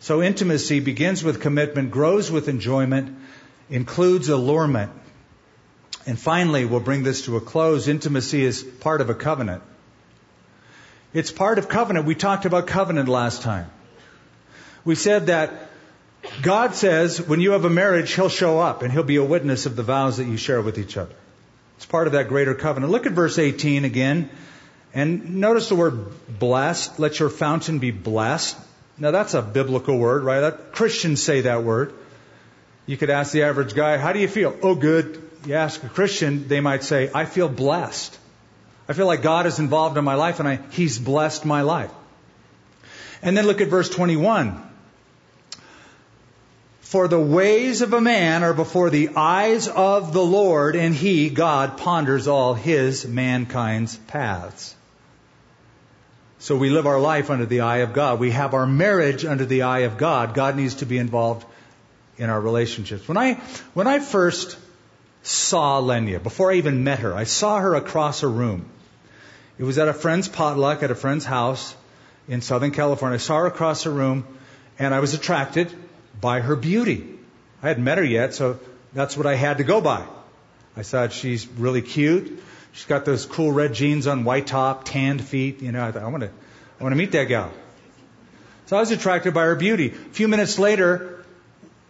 So 0.00 0.22
intimacy 0.22 0.80
begins 0.80 1.24
with 1.24 1.40
commitment, 1.40 1.90
grows 1.90 2.30
with 2.30 2.48
enjoyment, 2.48 3.16
includes 3.70 4.28
allurement. 4.28 4.92
And 6.04 6.18
finally, 6.18 6.66
we'll 6.66 6.80
bring 6.80 7.04
this 7.04 7.24
to 7.24 7.38
a 7.38 7.40
close. 7.40 7.88
Intimacy 7.88 8.44
is 8.44 8.62
part 8.62 9.00
of 9.00 9.08
a 9.08 9.14
covenant. 9.14 9.62
It's 11.14 11.32
part 11.32 11.58
of 11.58 11.70
covenant. 11.70 12.04
We 12.04 12.14
talked 12.14 12.44
about 12.44 12.66
covenant 12.66 13.08
last 13.08 13.40
time. 13.40 13.70
We 14.84 14.94
said 14.94 15.28
that 15.28 15.70
God 16.42 16.74
says 16.74 17.20
when 17.20 17.40
you 17.40 17.52
have 17.52 17.64
a 17.64 17.70
marriage, 17.70 18.12
He'll 18.12 18.28
show 18.28 18.60
up 18.60 18.82
and 18.82 18.92
He'll 18.92 19.02
be 19.02 19.16
a 19.16 19.24
witness 19.24 19.66
of 19.66 19.76
the 19.76 19.82
vows 19.82 20.18
that 20.18 20.24
you 20.24 20.36
share 20.36 20.60
with 20.60 20.78
each 20.78 20.96
other. 20.96 21.14
It's 21.76 21.86
part 21.86 22.06
of 22.06 22.14
that 22.14 22.28
greater 22.28 22.54
covenant. 22.54 22.92
Look 22.92 23.06
at 23.06 23.12
verse 23.12 23.38
18 23.38 23.84
again. 23.84 24.30
And 24.94 25.36
notice 25.36 25.68
the 25.68 25.74
word 25.74 26.06
blessed. 26.38 26.98
Let 26.98 27.20
your 27.20 27.28
fountain 27.28 27.78
be 27.78 27.90
blessed. 27.90 28.56
Now 28.98 29.10
that's 29.10 29.34
a 29.34 29.42
biblical 29.42 29.98
word, 29.98 30.24
right? 30.24 30.40
That, 30.40 30.72
Christians 30.72 31.22
say 31.22 31.42
that 31.42 31.64
word. 31.64 31.92
You 32.86 32.96
could 32.96 33.10
ask 33.10 33.32
the 33.32 33.42
average 33.42 33.74
guy, 33.74 33.98
how 33.98 34.12
do 34.12 34.20
you 34.20 34.28
feel? 34.28 34.56
Oh, 34.62 34.74
good. 34.74 35.22
You 35.44 35.54
ask 35.54 35.82
a 35.84 35.88
Christian, 35.88 36.48
they 36.48 36.60
might 36.60 36.82
say, 36.82 37.10
I 37.14 37.24
feel 37.24 37.48
blessed. 37.48 38.18
I 38.88 38.92
feel 38.92 39.06
like 39.06 39.22
God 39.22 39.46
is 39.46 39.58
involved 39.58 39.98
in 39.98 40.04
my 40.04 40.14
life 40.14 40.40
and 40.40 40.48
I, 40.48 40.60
He's 40.70 40.98
blessed 40.98 41.44
my 41.44 41.62
life. 41.62 41.90
And 43.22 43.36
then 43.36 43.46
look 43.46 43.60
at 43.60 43.68
verse 43.68 43.90
21. 43.90 44.62
For 46.86 47.08
the 47.08 47.18
ways 47.18 47.82
of 47.82 47.92
a 47.94 48.00
man 48.00 48.44
are 48.44 48.54
before 48.54 48.90
the 48.90 49.10
eyes 49.16 49.66
of 49.66 50.12
the 50.12 50.24
Lord, 50.24 50.76
and 50.76 50.94
He, 50.94 51.30
God, 51.30 51.78
ponders 51.78 52.28
all 52.28 52.54
His 52.54 53.04
mankind's 53.04 53.96
paths. 53.96 54.72
So 56.38 56.56
we 56.56 56.70
live 56.70 56.86
our 56.86 57.00
life 57.00 57.28
under 57.28 57.44
the 57.44 57.62
eye 57.62 57.78
of 57.78 57.92
God. 57.92 58.20
We 58.20 58.30
have 58.30 58.54
our 58.54 58.68
marriage 58.68 59.24
under 59.24 59.44
the 59.44 59.62
eye 59.62 59.80
of 59.80 59.98
God. 59.98 60.32
God 60.32 60.54
needs 60.54 60.76
to 60.76 60.86
be 60.86 60.96
involved 60.96 61.44
in 62.18 62.30
our 62.30 62.40
relationships. 62.40 63.08
When 63.08 63.16
I, 63.16 63.34
when 63.74 63.88
I 63.88 63.98
first 63.98 64.56
saw 65.24 65.80
Lenya, 65.80 66.22
before 66.22 66.52
I 66.52 66.54
even 66.54 66.84
met 66.84 67.00
her, 67.00 67.12
I 67.12 67.24
saw 67.24 67.58
her 67.58 67.74
across 67.74 68.22
a 68.22 68.28
room. 68.28 68.70
It 69.58 69.64
was 69.64 69.78
at 69.78 69.88
a 69.88 69.92
friend's 69.92 70.28
potluck 70.28 70.84
at 70.84 70.92
a 70.92 70.94
friend's 70.94 71.24
house 71.24 71.74
in 72.28 72.42
Southern 72.42 72.70
California. 72.70 73.16
I 73.16 73.18
saw 73.18 73.38
her 73.38 73.46
across 73.46 73.86
a 73.86 73.90
room 73.90 74.24
and 74.78 74.94
I 74.94 75.00
was 75.00 75.14
attracted 75.14 75.72
by 76.20 76.40
her 76.40 76.56
beauty. 76.56 77.06
I 77.62 77.68
hadn't 77.68 77.84
met 77.84 77.98
her 77.98 78.04
yet, 78.04 78.34
so 78.34 78.58
that's 78.92 79.16
what 79.16 79.26
I 79.26 79.34
had 79.34 79.58
to 79.58 79.64
go 79.64 79.80
by. 79.80 80.04
I 80.76 80.82
thought 80.82 81.12
she's 81.12 81.46
really 81.46 81.82
cute. 81.82 82.40
She's 82.72 82.84
got 82.84 83.04
those 83.04 83.24
cool 83.24 83.52
red 83.52 83.72
jeans 83.72 84.06
on, 84.06 84.24
white 84.24 84.46
top, 84.46 84.84
tanned 84.84 85.24
feet. 85.24 85.62
You 85.62 85.72
know, 85.72 85.82
I 85.82 85.92
thought, 85.92 86.02
I 86.02 86.08
want 86.08 86.22
to, 86.22 86.30
I 86.80 86.82
want 86.82 86.92
to 86.92 86.96
meet 86.96 87.12
that 87.12 87.24
gal. 87.24 87.50
So 88.66 88.76
I 88.76 88.80
was 88.80 88.90
attracted 88.90 89.32
by 89.32 89.44
her 89.44 89.54
beauty. 89.54 89.88
A 89.88 90.12
few 90.12 90.28
minutes 90.28 90.58
later, 90.58 91.24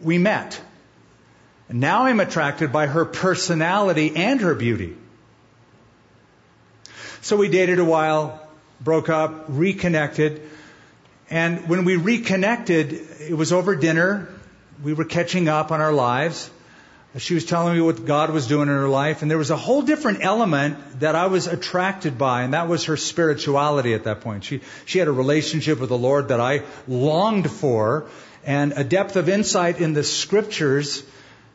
we 0.01 0.19
met. 0.19 0.61
And 1.69 1.81
now 1.81 2.05
I'm 2.05 2.21
attracted 2.21 2.73
by 2.73 2.87
her 2.87 3.05
personality 3.05 4.15
and 4.15 4.41
her 4.41 4.55
beauty. 4.55 4.97
So 7.23 7.37
we 7.37 7.49
dated 7.49 7.81
a 7.81 7.85
while, 7.85 8.47
broke 8.81 9.09
up, 9.09 9.47
reconnected. 9.49 10.43
And 11.31 11.69
when 11.69 11.85
we 11.85 11.97
reconnected, 11.97 12.93
it 13.21 13.37
was 13.37 13.53
over 13.53 13.75
dinner. 13.75 14.29
We 14.83 14.93
were 14.93 15.05
catching 15.05 15.49
up 15.49 15.73
on 15.73 15.81
our 15.81 15.93
lives. 15.93 16.51
She 17.19 17.35
was 17.35 17.47
telling 17.47 17.75
me 17.75 17.81
what 17.81 18.05
God 18.05 18.31
was 18.31 18.47
doing 18.47 18.69
in 18.69 18.75
her 18.75 18.89
life, 18.89 19.23
and 19.23 19.31
there 19.31 19.39
was 19.39 19.51
a 19.51 19.57
whole 19.57 19.81
different 19.81 20.23
element 20.23 21.01
that 21.01 21.15
I 21.15 21.29
was 21.29 21.47
attracted 21.47 22.19
by, 22.19 22.43
and 22.43 22.53
that 22.53 22.69
was 22.69 22.85
her 22.85 22.97
spirituality 22.99 23.95
at 23.95 24.05
that 24.05 24.21
point. 24.21 24.45
She, 24.45 24.61
she 24.85 24.99
had 24.99 25.09
a 25.09 25.13
relationship 25.13 25.81
with 25.81 25.89
the 25.89 25.97
Lord 25.97 26.29
that 26.29 26.41
I 26.41 26.63
longed 26.87 27.51
for, 27.51 28.07
and 28.45 28.75
a 28.77 28.85
depth 28.85 29.17
of 29.17 29.31
insight 29.31 29.81
in 29.81 29.95
the 29.95 30.05
scriptures 30.05 31.03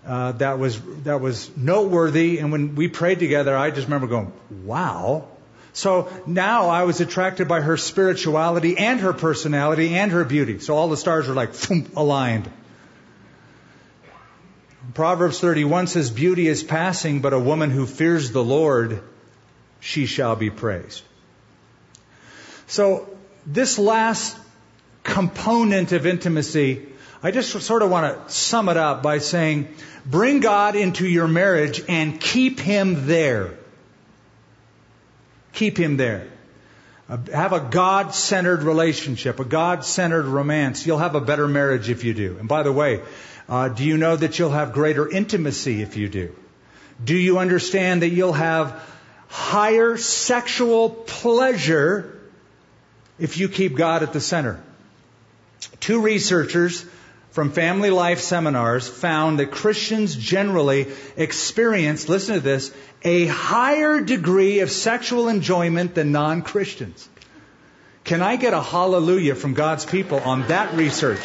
uh, 0.05 0.31
that 0.33 0.57
was 0.57 0.81
that 1.03 1.21
was 1.21 1.55
noteworthy. 1.55 2.39
And 2.39 2.51
when 2.51 2.73
we 2.73 2.87
prayed 2.87 3.19
together, 3.19 3.55
I 3.55 3.69
just 3.69 3.85
remember 3.85 4.07
going, 4.07 4.33
"Wow!" 4.63 5.27
So 5.73 6.11
now 6.27 6.69
I 6.69 6.83
was 6.83 6.99
attracted 6.99 7.47
by 7.47 7.61
her 7.61 7.77
spirituality 7.77 8.77
and 8.77 8.99
her 8.99 9.13
personality 9.13 9.95
and 9.95 10.11
her 10.11 10.25
beauty. 10.25 10.59
So 10.59 10.75
all 10.75 10.89
the 10.89 10.97
stars 10.97 11.27
were 11.27 11.33
like 11.33 11.51
aligned. 11.95 12.51
Proverbs 14.93 15.39
31 15.39 15.87
says, 15.87 16.09
Beauty 16.11 16.47
is 16.47 16.63
passing, 16.63 17.21
but 17.21 17.33
a 17.33 17.39
woman 17.39 17.69
who 17.69 17.85
fears 17.85 18.31
the 18.31 18.43
Lord, 18.43 19.01
she 19.79 20.05
shall 20.05 20.35
be 20.35 20.49
praised. 20.49 21.03
So, 22.67 23.09
this 23.45 23.79
last 23.79 24.37
component 25.03 25.91
of 25.91 26.05
intimacy, 26.05 26.87
I 27.23 27.31
just 27.31 27.51
sort 27.61 27.83
of 27.83 27.89
want 27.89 28.27
to 28.27 28.33
sum 28.33 28.69
it 28.69 28.77
up 28.77 29.03
by 29.03 29.19
saying, 29.19 29.73
bring 30.05 30.39
God 30.39 30.75
into 30.75 31.07
your 31.07 31.27
marriage 31.27 31.83
and 31.87 32.19
keep 32.19 32.59
Him 32.59 33.07
there. 33.07 33.57
Keep 35.53 35.77
Him 35.77 35.97
there. 35.97 36.27
Uh, 37.09 37.17
have 37.33 37.51
a 37.51 37.59
God 37.59 38.15
centered 38.15 38.63
relationship, 38.63 39.39
a 39.39 39.45
God 39.45 39.83
centered 39.83 40.25
romance. 40.25 40.85
You'll 40.85 40.97
have 40.97 41.15
a 41.15 41.21
better 41.21 41.47
marriage 41.47 41.89
if 41.89 42.03
you 42.03 42.13
do. 42.13 42.37
And 42.39 42.47
by 42.47 42.63
the 42.63 42.71
way, 42.71 43.01
uh, 43.49 43.67
do 43.67 43.83
you 43.83 43.97
know 43.97 44.15
that 44.15 44.39
you'll 44.39 44.51
have 44.51 44.71
greater 44.71 45.09
intimacy 45.09 45.81
if 45.81 45.97
you 45.97 46.07
do? 46.07 46.33
Do 47.03 47.15
you 47.15 47.39
understand 47.39 48.01
that 48.01 48.09
you'll 48.09 48.31
have 48.31 48.81
higher 49.27 49.97
sexual 49.97 50.89
pleasure 50.89 52.17
if 53.19 53.37
you 53.37 53.49
keep 53.49 53.75
God 53.75 54.03
at 54.03 54.13
the 54.13 54.21
center? 54.21 54.63
Two 55.79 56.01
researchers 56.01 56.85
from 57.31 57.51
Family 57.51 57.89
Life 57.89 58.19
Seminars 58.19 58.87
found 58.87 59.39
that 59.39 59.51
Christians 59.51 60.15
generally 60.15 60.87
experience, 61.15 62.09
listen 62.09 62.35
to 62.35 62.41
this, 62.41 62.73
a 63.03 63.25
higher 63.25 64.01
degree 64.01 64.59
of 64.59 64.69
sexual 64.69 65.29
enjoyment 65.29 65.95
than 65.95 66.11
non 66.11 66.41
Christians. 66.41 67.07
Can 68.03 68.21
I 68.21 68.35
get 68.35 68.53
a 68.53 68.61
hallelujah 68.61 69.35
from 69.35 69.53
God's 69.53 69.85
people 69.85 70.19
on 70.19 70.47
that 70.47 70.73
research? 70.73 71.21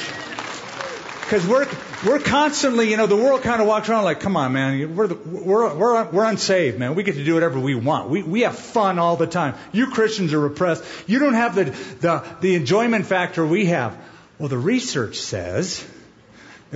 Because 1.22 1.44
we're, 1.44 1.66
we're 2.06 2.20
constantly, 2.20 2.90
you 2.90 2.96
know, 2.96 3.08
the 3.08 3.16
world 3.16 3.42
kind 3.42 3.60
of 3.60 3.66
walks 3.66 3.88
around 3.88 4.04
like, 4.04 4.20
come 4.20 4.36
on, 4.36 4.52
man, 4.52 4.94
we're, 4.94 5.08
the, 5.08 5.16
we're, 5.16 5.74
we're, 5.74 6.04
we're 6.04 6.24
unsaved, 6.24 6.78
man. 6.78 6.94
We 6.94 7.02
get 7.02 7.16
to 7.16 7.24
do 7.24 7.34
whatever 7.34 7.58
we 7.58 7.74
want. 7.74 8.10
We, 8.10 8.22
we 8.22 8.42
have 8.42 8.56
fun 8.56 9.00
all 9.00 9.16
the 9.16 9.26
time. 9.26 9.56
You 9.72 9.88
Christians 9.88 10.32
are 10.32 10.38
repressed. 10.38 10.84
You 11.08 11.18
don't 11.18 11.34
have 11.34 11.56
the, 11.56 11.64
the, 11.64 12.24
the 12.42 12.54
enjoyment 12.54 13.06
factor 13.06 13.44
we 13.44 13.66
have. 13.66 13.98
Well, 14.38 14.48
the 14.48 14.58
research 14.58 15.16
says 15.16 15.84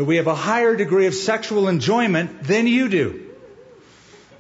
that 0.01 0.07
we 0.07 0.17
have 0.17 0.29
a 0.29 0.35
higher 0.35 0.77
degree 0.77 1.05
of 1.05 1.13
sexual 1.13 1.69
enjoyment 1.69 2.43
than 2.43 2.67
you 2.67 2.89
do. 2.89 3.23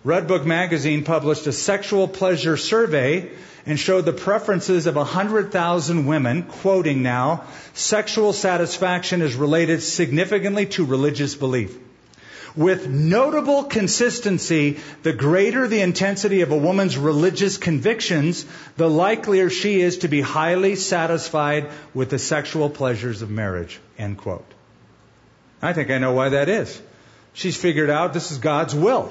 Redbook 0.07 0.47
magazine 0.47 1.05
published 1.05 1.47
a 1.47 1.53
sexual 1.53 2.09
pleasure 2.09 2.57
survey 2.57 3.31
and 3.67 3.79
showed 3.79 4.07
the 4.07 4.15
preferences 4.15 4.87
of 4.87 4.97
100,000 4.97 6.07
women, 6.07 6.45
quoting 6.45 7.03
now, 7.03 7.45
sexual 7.75 8.33
satisfaction 8.33 9.21
is 9.21 9.35
related 9.35 9.83
significantly 9.83 10.65
to 10.65 10.87
religious 10.87 11.35
belief. 11.35 11.77
With 12.57 12.89
notable 12.89 13.65
consistency, 13.65 14.79
the 15.03 15.13
greater 15.13 15.69
the 15.69 15.83
intensity 15.83 16.41
of 16.41 16.53
a 16.53 16.57
woman's 16.57 16.97
religious 16.97 17.59
convictions, 17.59 18.47
the 18.79 18.89
likelier 18.89 19.51
she 19.51 19.83
is 19.83 19.99
to 19.99 20.09
be 20.09 20.23
highly 20.23 20.77
satisfied 20.77 21.69
with 21.93 22.09
the 22.09 22.19
sexual 22.19 22.71
pleasures 22.71 23.21
of 23.21 23.29
marriage. 23.29 23.79
End 23.99 24.17
quote. 24.17 24.55
I 25.63 25.73
think 25.73 25.91
I 25.91 25.99
know 25.99 26.13
why 26.13 26.31
that 26.31 26.49
is. 26.49 26.81
She's 27.33 27.57
figured 27.57 27.91
out 27.91 28.13
this 28.13 28.33
is 28.33 28.39
God's 28.39 28.75
will. 28.75 29.11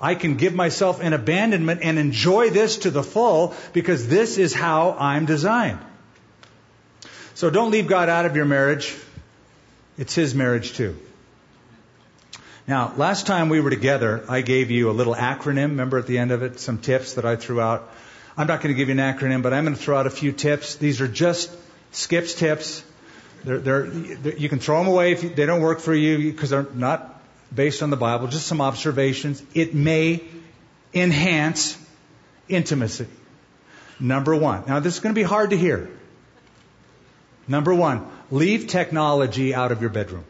I 0.00 0.14
can 0.14 0.36
give 0.36 0.54
myself 0.54 1.00
in 1.00 1.12
abandonment 1.12 1.80
and 1.82 1.98
enjoy 1.98 2.50
this 2.50 2.78
to 2.78 2.90
the 2.90 3.02
full 3.02 3.54
because 3.72 4.08
this 4.08 4.38
is 4.38 4.52
how 4.52 4.96
I'm 4.98 5.24
designed. 5.24 5.78
So 7.34 7.50
don't 7.50 7.70
leave 7.70 7.86
God 7.86 8.08
out 8.08 8.26
of 8.26 8.36
your 8.36 8.44
marriage. 8.44 8.94
It's 9.96 10.14
His 10.14 10.34
marriage 10.34 10.72
too. 10.74 10.96
Now, 12.66 12.92
last 12.96 13.26
time 13.26 13.50
we 13.50 13.60
were 13.60 13.70
together, 13.70 14.24
I 14.28 14.40
gave 14.40 14.70
you 14.70 14.90
a 14.90 14.92
little 14.92 15.14
acronym. 15.14 15.70
Remember 15.70 15.98
at 15.98 16.06
the 16.06 16.18
end 16.18 16.32
of 16.32 16.42
it, 16.42 16.58
some 16.60 16.78
tips 16.78 17.14
that 17.14 17.24
I 17.24 17.36
threw 17.36 17.60
out. 17.60 17.90
I'm 18.36 18.46
not 18.46 18.62
going 18.62 18.74
to 18.74 18.78
give 18.78 18.88
you 18.88 19.00
an 19.00 19.16
acronym, 19.16 19.42
but 19.42 19.52
I'm 19.52 19.64
going 19.64 19.76
to 19.76 19.82
throw 19.82 19.98
out 19.98 20.06
a 20.06 20.10
few 20.10 20.32
tips. 20.32 20.76
These 20.76 21.00
are 21.00 21.08
just 21.08 21.50
Skip's 21.92 22.34
tips. 22.34 22.82
They're, 23.44 23.58
they're, 23.58 24.36
you 24.36 24.48
can 24.48 24.58
throw 24.58 24.78
them 24.78 24.88
away 24.88 25.12
if 25.12 25.22
you, 25.22 25.28
they 25.28 25.46
don't 25.46 25.60
work 25.60 25.80
for 25.80 25.94
you 25.94 26.32
because 26.32 26.50
they're 26.50 26.66
not 26.74 27.22
based 27.54 27.82
on 27.82 27.90
the 27.90 27.96
Bible, 27.96 28.26
just 28.28 28.46
some 28.46 28.60
observations. 28.60 29.42
It 29.54 29.74
may 29.74 30.22
enhance 30.94 31.78
intimacy. 32.48 33.06
Number 34.00 34.34
one. 34.34 34.64
Now, 34.66 34.80
this 34.80 34.94
is 34.94 35.00
going 35.00 35.14
to 35.14 35.18
be 35.18 35.24
hard 35.24 35.50
to 35.50 35.56
hear. 35.56 35.90
Number 37.46 37.74
one, 37.74 38.06
leave 38.30 38.66
technology 38.68 39.54
out 39.54 39.70
of 39.70 39.80
your 39.80 39.90
bedroom. 39.90 40.24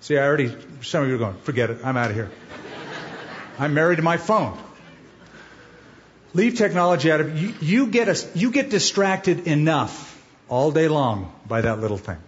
See, 0.00 0.16
I 0.16 0.22
already, 0.22 0.54
some 0.82 1.02
of 1.02 1.08
you 1.08 1.16
are 1.16 1.18
going, 1.18 1.36
forget 1.38 1.70
it, 1.70 1.78
I'm 1.82 1.96
out 1.96 2.10
of 2.10 2.16
here. 2.16 2.30
I'm 3.58 3.74
married 3.74 3.96
to 3.96 4.02
my 4.02 4.16
phone. 4.16 4.56
Leave 6.34 6.56
technology 6.56 7.10
out 7.10 7.20
of 7.20 7.40
you. 7.40 7.54
You 7.60 7.86
get 7.86 8.08
a, 8.08 8.38
you 8.38 8.50
get 8.50 8.70
distracted 8.70 9.46
enough 9.46 10.13
all 10.48 10.70
day 10.70 10.88
long 10.88 11.32
by 11.46 11.60
that 11.62 11.80
little 11.80 11.98
thing. 11.98 12.18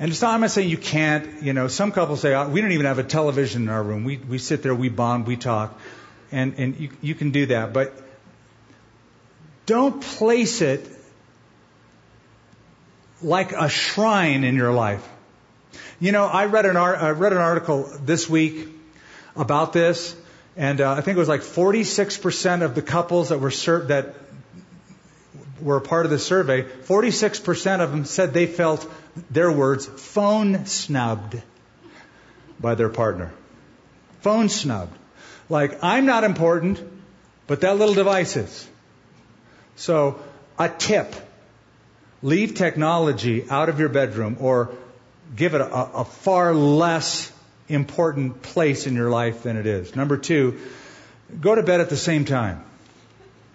And 0.00 0.10
it's 0.10 0.22
not, 0.22 0.34
I'm 0.34 0.40
not 0.40 0.52
saying 0.52 0.68
you 0.68 0.78
can't, 0.78 1.42
you 1.42 1.52
know, 1.52 1.66
some 1.66 1.90
couples 1.90 2.20
say, 2.20 2.34
oh, 2.34 2.48
we 2.48 2.60
don't 2.60 2.72
even 2.72 2.86
have 2.86 2.98
a 2.98 3.04
television 3.04 3.62
in 3.62 3.68
our 3.68 3.82
room. 3.82 4.04
We, 4.04 4.16
we 4.16 4.38
sit 4.38 4.62
there, 4.62 4.74
we 4.74 4.88
bond, 4.88 5.26
we 5.26 5.36
talk. 5.36 5.78
And, 6.30 6.54
and 6.58 6.78
you, 6.78 6.90
you 7.02 7.14
can 7.14 7.30
do 7.30 7.46
that. 7.46 7.72
But 7.72 8.00
don't 9.66 10.00
place 10.00 10.62
it 10.62 10.88
like 13.22 13.52
a 13.52 13.68
shrine 13.68 14.44
in 14.44 14.54
your 14.54 14.72
life. 14.72 15.06
You 15.98 16.12
know, 16.12 16.24
I 16.26 16.46
read 16.46 16.64
an, 16.64 16.76
I 16.76 17.10
read 17.10 17.32
an 17.32 17.38
article 17.38 17.90
this 18.00 18.30
week 18.30 18.68
about 19.34 19.72
this, 19.72 20.14
and 20.56 20.80
uh, 20.80 20.92
I 20.92 21.00
think 21.00 21.16
it 21.16 21.18
was 21.18 21.28
like 21.28 21.40
46% 21.40 22.62
of 22.62 22.76
the 22.76 22.82
couples 22.82 23.30
that 23.30 23.40
were 23.40 23.50
ser- 23.50 23.86
that 23.86 24.14
were 25.60 25.76
a 25.76 25.80
part 25.80 26.06
of 26.06 26.10
the 26.10 26.18
survey, 26.18 26.62
46% 26.62 27.80
of 27.80 27.90
them 27.90 28.04
said 28.04 28.32
they 28.32 28.46
felt 28.46 28.90
their 29.30 29.50
words, 29.50 29.86
phone 29.86 30.66
snubbed 30.66 31.40
by 32.60 32.74
their 32.74 32.88
partner. 32.88 33.32
Phone 34.20 34.48
snubbed. 34.48 34.96
Like, 35.48 35.82
I'm 35.82 36.06
not 36.06 36.24
important, 36.24 36.82
but 37.46 37.62
that 37.62 37.78
little 37.78 37.94
device 37.94 38.36
is. 38.36 38.68
So, 39.76 40.20
a 40.58 40.68
tip. 40.68 41.14
Leave 42.20 42.54
technology 42.54 43.48
out 43.48 43.68
of 43.68 43.78
your 43.78 43.88
bedroom 43.88 44.38
or 44.40 44.70
give 45.34 45.54
it 45.54 45.60
a, 45.60 45.72
a 45.72 46.04
far 46.04 46.52
less 46.54 47.32
important 47.68 48.42
place 48.42 48.86
in 48.86 48.94
your 48.94 49.10
life 49.10 49.44
than 49.44 49.56
it 49.56 49.66
is. 49.66 49.94
Number 49.94 50.16
two, 50.16 50.58
go 51.40 51.54
to 51.54 51.62
bed 51.62 51.80
at 51.80 51.90
the 51.90 51.96
same 51.96 52.24
time. 52.24 52.64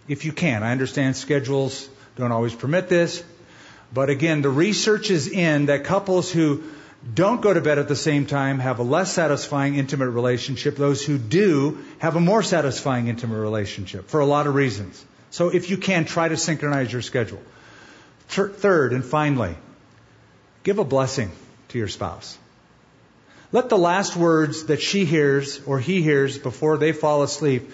If 0.07 0.25
you 0.25 0.31
can. 0.31 0.63
I 0.63 0.71
understand 0.71 1.15
schedules 1.15 1.89
don't 2.15 2.31
always 2.31 2.53
permit 2.53 2.89
this. 2.89 3.23
But 3.93 4.09
again, 4.09 4.41
the 4.41 4.49
research 4.49 5.11
is 5.11 5.27
in 5.27 5.67
that 5.67 5.83
couples 5.83 6.31
who 6.31 6.63
don't 7.13 7.41
go 7.41 7.53
to 7.53 7.61
bed 7.61 7.79
at 7.79 7.87
the 7.87 7.95
same 7.95 8.25
time 8.25 8.59
have 8.59 8.79
a 8.79 8.83
less 8.83 9.11
satisfying 9.11 9.75
intimate 9.75 10.09
relationship. 10.09 10.77
Those 10.77 11.03
who 11.03 11.17
do 11.17 11.83
have 11.99 12.15
a 12.15 12.19
more 12.19 12.41
satisfying 12.41 13.07
intimate 13.07 13.39
relationship 13.39 14.09
for 14.09 14.19
a 14.19 14.25
lot 14.25 14.47
of 14.47 14.55
reasons. 14.55 15.03
So 15.31 15.49
if 15.49 15.69
you 15.69 15.77
can, 15.77 16.05
try 16.05 16.29
to 16.29 16.37
synchronize 16.37 16.91
your 16.91 17.01
schedule. 17.01 17.41
Third 18.27 18.93
and 18.93 19.03
finally, 19.03 19.55
give 20.63 20.79
a 20.79 20.85
blessing 20.85 21.31
to 21.69 21.77
your 21.77 21.87
spouse. 21.87 22.37
Let 23.51 23.69
the 23.69 23.77
last 23.77 24.15
words 24.15 24.65
that 24.65 24.81
she 24.81 25.05
hears 25.05 25.61
or 25.65 25.79
he 25.79 26.01
hears 26.01 26.37
before 26.39 26.77
they 26.77 26.91
fall 26.91 27.21
asleep 27.21 27.69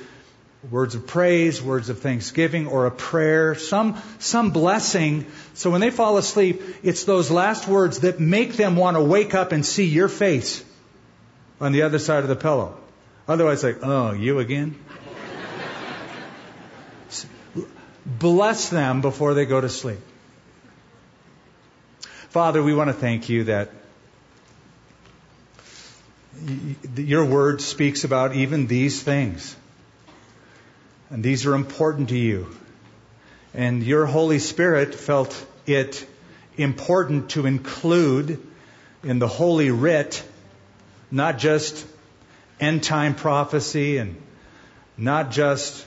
words 0.70 0.96
of 0.96 1.08
praise, 1.08 1.62
words 1.62 1.90
of 1.90 2.00
thanksgiving, 2.00 2.68
or 2.68 2.86
a 2.86 2.92
prayer, 2.92 3.56
some, 3.56 4.02
some 4.20 4.52
blessing. 4.52 5.26
So 5.54 5.72
when 5.72 5.80
they 5.80 5.90
fall 5.90 6.18
asleep, 6.18 6.62
it's 6.84 7.06
those 7.06 7.32
last 7.32 7.68
words 7.68 8.02
that 8.02 8.20
make 8.20 8.54
them 8.54 8.76
want 8.76 8.98
to 8.98 9.04
wake 9.04 9.34
up 9.34 9.52
and 9.52 9.66
see 9.66 9.86
your 9.86 10.10
face 10.10 10.64
on 11.62 11.72
the 11.72 11.84
other 11.84 12.00
side 12.00 12.24
of 12.24 12.30
the 12.30 12.36
pillow. 12.36 12.78
Otherwise, 13.28 13.64
like, 13.64 13.78
oh, 13.84 14.12
you 14.12 14.40
again? 14.40 14.76
Bless 18.06 18.70
them 18.70 19.02
before 19.02 19.34
they 19.36 19.46
go 19.46 19.62
to 19.62 19.70
sleep. 19.70 20.00
Father, 22.30 22.62
we 22.62 22.74
want 22.74 22.90
to 22.90 22.94
thank 22.94 23.30
you 23.30 23.46
that 23.46 23.70
your 26.96 27.26
word 27.26 27.62
speaks 27.62 28.04
about 28.04 28.36
even 28.36 28.68
these 28.68 29.02
things. 29.02 29.56
And 31.10 31.24
these 31.24 31.46
are 31.46 31.56
important 31.56 32.10
to 32.10 32.18
you. 32.18 32.56
And 33.54 33.84
your 33.84 34.06
Holy 34.06 34.40
Spirit 34.40 34.94
felt 34.94 35.36
it 35.66 36.08
important 36.56 37.32
to 37.32 37.46
include 37.46 38.40
in 39.04 39.18
the 39.18 39.28
Holy 39.28 39.72
Writ 39.72 40.24
not 41.10 41.40
just 41.40 41.86
end 42.60 42.84
time 42.84 43.16
prophecy 43.16 43.98
and 43.98 44.22
not 44.98 45.32
just 45.32 45.86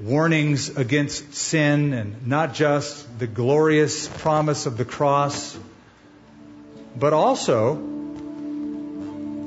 warnings 0.00 0.76
against 0.76 1.34
sin 1.34 1.92
and 1.92 2.26
not 2.26 2.54
just 2.54 3.18
the 3.18 3.26
glorious 3.26 4.08
promise 4.08 4.66
of 4.66 4.76
the 4.76 4.84
cross, 4.84 5.56
but 6.96 7.12
also 7.12 7.76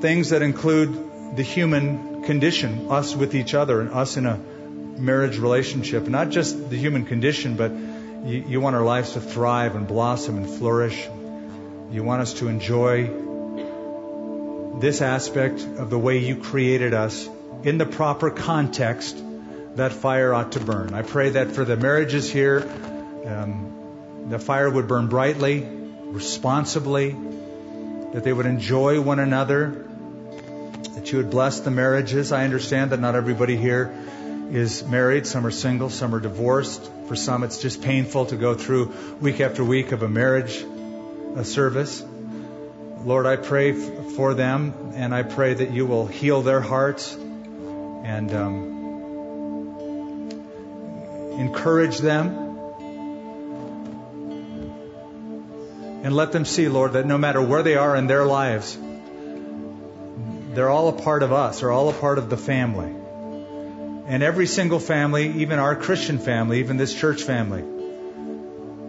things 0.00 0.30
that 0.30 0.42
include 0.42 1.36
the 1.36 1.42
human 1.42 2.22
condition, 2.22 2.90
us 2.90 3.14
with 3.14 3.34
each 3.34 3.52
other 3.52 3.80
and 3.80 3.90
us 3.90 4.16
in 4.16 4.24
a 4.26 4.40
marriage 4.98 5.38
relationship. 5.38 6.06
Not 6.08 6.30
just 6.30 6.70
the 6.70 6.76
human 6.76 7.04
condition, 7.04 7.56
but 7.56 7.72
you, 7.72 8.44
you 8.48 8.60
want 8.60 8.76
our 8.76 8.82
lives 8.84 9.12
to 9.12 9.20
thrive 9.20 9.76
and 9.76 9.86
blossom 9.86 10.36
and 10.36 10.48
flourish. 10.48 11.08
You 11.90 12.02
want 12.02 12.22
us 12.22 12.34
to 12.34 12.48
enjoy 12.48 13.10
this 14.80 15.00
aspect 15.02 15.60
of 15.60 15.90
the 15.90 15.98
way 15.98 16.18
you 16.18 16.36
created 16.36 16.94
us 16.94 17.28
in 17.62 17.78
the 17.78 17.86
proper 17.86 18.30
context 18.30 19.22
that 19.76 19.92
fire 19.92 20.32
ought 20.32 20.52
to 20.52 20.60
burn. 20.60 20.94
I 20.94 21.02
pray 21.02 21.30
that 21.30 21.52
for 21.52 21.64
the 21.64 21.76
marriages 21.76 22.30
here, 22.30 22.60
um, 23.26 24.26
the 24.28 24.38
fire 24.38 24.70
would 24.70 24.88
burn 24.88 25.08
brightly, 25.08 25.66
responsibly, 26.02 27.16
that 28.12 28.24
they 28.24 28.32
would 28.32 28.46
enjoy 28.46 29.00
one 29.00 29.18
another, 29.18 29.86
that 30.94 31.10
you 31.10 31.18
would 31.18 31.30
bless 31.30 31.60
the 31.60 31.70
marriages. 31.70 32.32
I 32.32 32.44
understand 32.44 32.92
that 32.92 33.00
not 33.00 33.14
everybody 33.14 33.56
here 33.56 33.92
is 34.54 34.84
married, 34.84 35.26
some 35.26 35.44
are 35.44 35.50
single, 35.50 35.90
some 35.90 36.14
are 36.14 36.20
divorced. 36.20 36.88
For 37.08 37.16
some, 37.16 37.42
it's 37.42 37.58
just 37.58 37.82
painful 37.82 38.26
to 38.26 38.36
go 38.36 38.54
through 38.54 38.94
week 39.20 39.40
after 39.40 39.64
week 39.64 39.90
of 39.90 40.04
a 40.04 40.08
marriage 40.08 40.64
a 41.34 41.44
service. 41.44 42.04
Lord, 43.04 43.26
I 43.26 43.34
pray 43.34 43.72
for 43.72 44.32
them, 44.34 44.92
and 44.94 45.12
I 45.12 45.24
pray 45.24 45.54
that 45.54 45.72
you 45.72 45.86
will 45.86 46.06
heal 46.06 46.42
their 46.42 46.60
hearts 46.60 47.14
and 47.14 48.32
um, 48.32 48.70
encourage 51.40 51.98
them. 51.98 52.28
And 56.04 56.14
let 56.14 56.30
them 56.30 56.44
see, 56.44 56.68
Lord, 56.68 56.92
that 56.92 57.06
no 57.06 57.18
matter 57.18 57.42
where 57.42 57.64
they 57.64 57.74
are 57.74 57.96
in 57.96 58.06
their 58.06 58.24
lives, 58.24 58.78
they're 60.52 60.70
all 60.70 60.90
a 60.90 61.02
part 61.02 61.24
of 61.24 61.32
us, 61.32 61.58
they're 61.58 61.72
all 61.72 61.88
a 61.88 61.94
part 61.94 62.18
of 62.18 62.30
the 62.30 62.36
family. 62.36 62.94
And 64.06 64.22
every 64.22 64.46
single 64.46 64.78
family, 64.78 65.42
even 65.42 65.58
our 65.58 65.74
Christian 65.74 66.18
family, 66.18 66.60
even 66.60 66.76
this 66.76 66.94
church 66.94 67.22
family, 67.22 67.64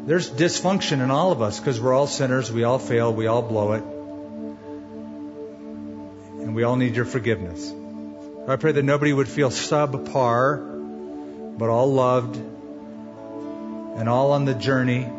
there's 0.06 0.30
dysfunction 0.30 1.02
in 1.02 1.10
all 1.10 1.32
of 1.32 1.42
us 1.42 1.60
because 1.60 1.80
we're 1.80 1.94
all 1.94 2.08
sinners, 2.08 2.52
we 2.52 2.64
all 2.64 2.80
fail, 2.80 3.14
we 3.14 3.28
all 3.28 3.42
blow 3.42 3.74
it. 3.74 3.84
And 6.44 6.54
we 6.54 6.64
all 6.64 6.76
need 6.76 6.96
your 6.96 7.06
forgiveness. 7.06 7.74
I 8.48 8.58
pray 8.58 8.74
that 8.74 8.84
nobody 8.84 9.12
would 9.12 9.28
feel 9.28 9.50
subpar 9.50 10.76
but 11.58 11.70
all 11.70 11.94
loved 11.94 12.36
and 12.36 14.10
all 14.10 14.34
on 14.34 14.46
the 14.46 14.54
journey 14.54 15.10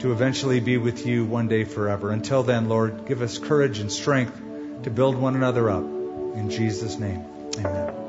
to 0.00 0.12
eventually 0.12 0.60
be 0.60 0.76
with 0.76 1.06
you 1.06 1.24
one 1.24 1.48
day 1.48 1.64
forever. 1.64 2.10
Until 2.10 2.42
then, 2.42 2.68
Lord, 2.68 3.06
give 3.06 3.22
us 3.22 3.38
courage 3.38 3.78
and 3.78 3.90
strength 3.90 4.36
to 4.82 4.90
build 4.90 5.16
one 5.16 5.34
another 5.34 5.70
up. 5.70 5.82
In 5.82 6.50
Jesus' 6.50 6.98
name, 6.98 7.24
amen. 7.58 8.03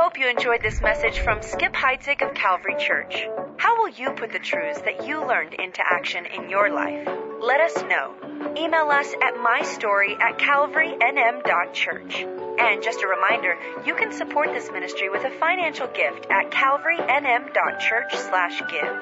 Hope 0.00 0.16
you 0.16 0.28
enjoyed 0.28 0.62
this 0.62 0.80
message 0.80 1.18
from 1.18 1.42
Skip 1.42 1.72
Heitzig 1.72 2.22
of 2.22 2.32
Calvary 2.32 2.76
Church. 2.78 3.26
How 3.56 3.82
will 3.82 3.88
you 3.88 4.12
put 4.12 4.30
the 4.30 4.38
truths 4.38 4.80
that 4.82 5.04
you 5.04 5.26
learned 5.26 5.54
into 5.54 5.82
action 5.84 6.24
in 6.24 6.48
your 6.48 6.70
life? 6.70 7.08
Let 7.42 7.60
us 7.60 7.74
know. 7.82 8.14
Email 8.56 8.90
us 8.90 9.12
at 9.20 9.34
mystory 9.34 10.16
at 10.20 10.38
calvarynm.church. 10.38 12.14
And 12.60 12.80
just 12.80 13.02
a 13.02 13.08
reminder, 13.08 13.56
you 13.84 13.96
can 13.96 14.12
support 14.12 14.52
this 14.52 14.70
ministry 14.70 15.10
with 15.10 15.24
a 15.24 15.30
financial 15.30 15.88
gift 15.88 16.28
at 16.30 16.52
calvarynm.church 16.52 18.14
slash 18.14 18.62
give. 18.70 18.96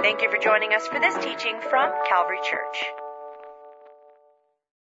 Thank 0.00 0.22
you 0.22 0.30
for 0.30 0.38
joining 0.38 0.74
us 0.74 0.86
for 0.86 1.00
this 1.00 1.16
teaching 1.24 1.58
from 1.68 1.90
Calvary 2.08 2.38
Church. 2.48 2.84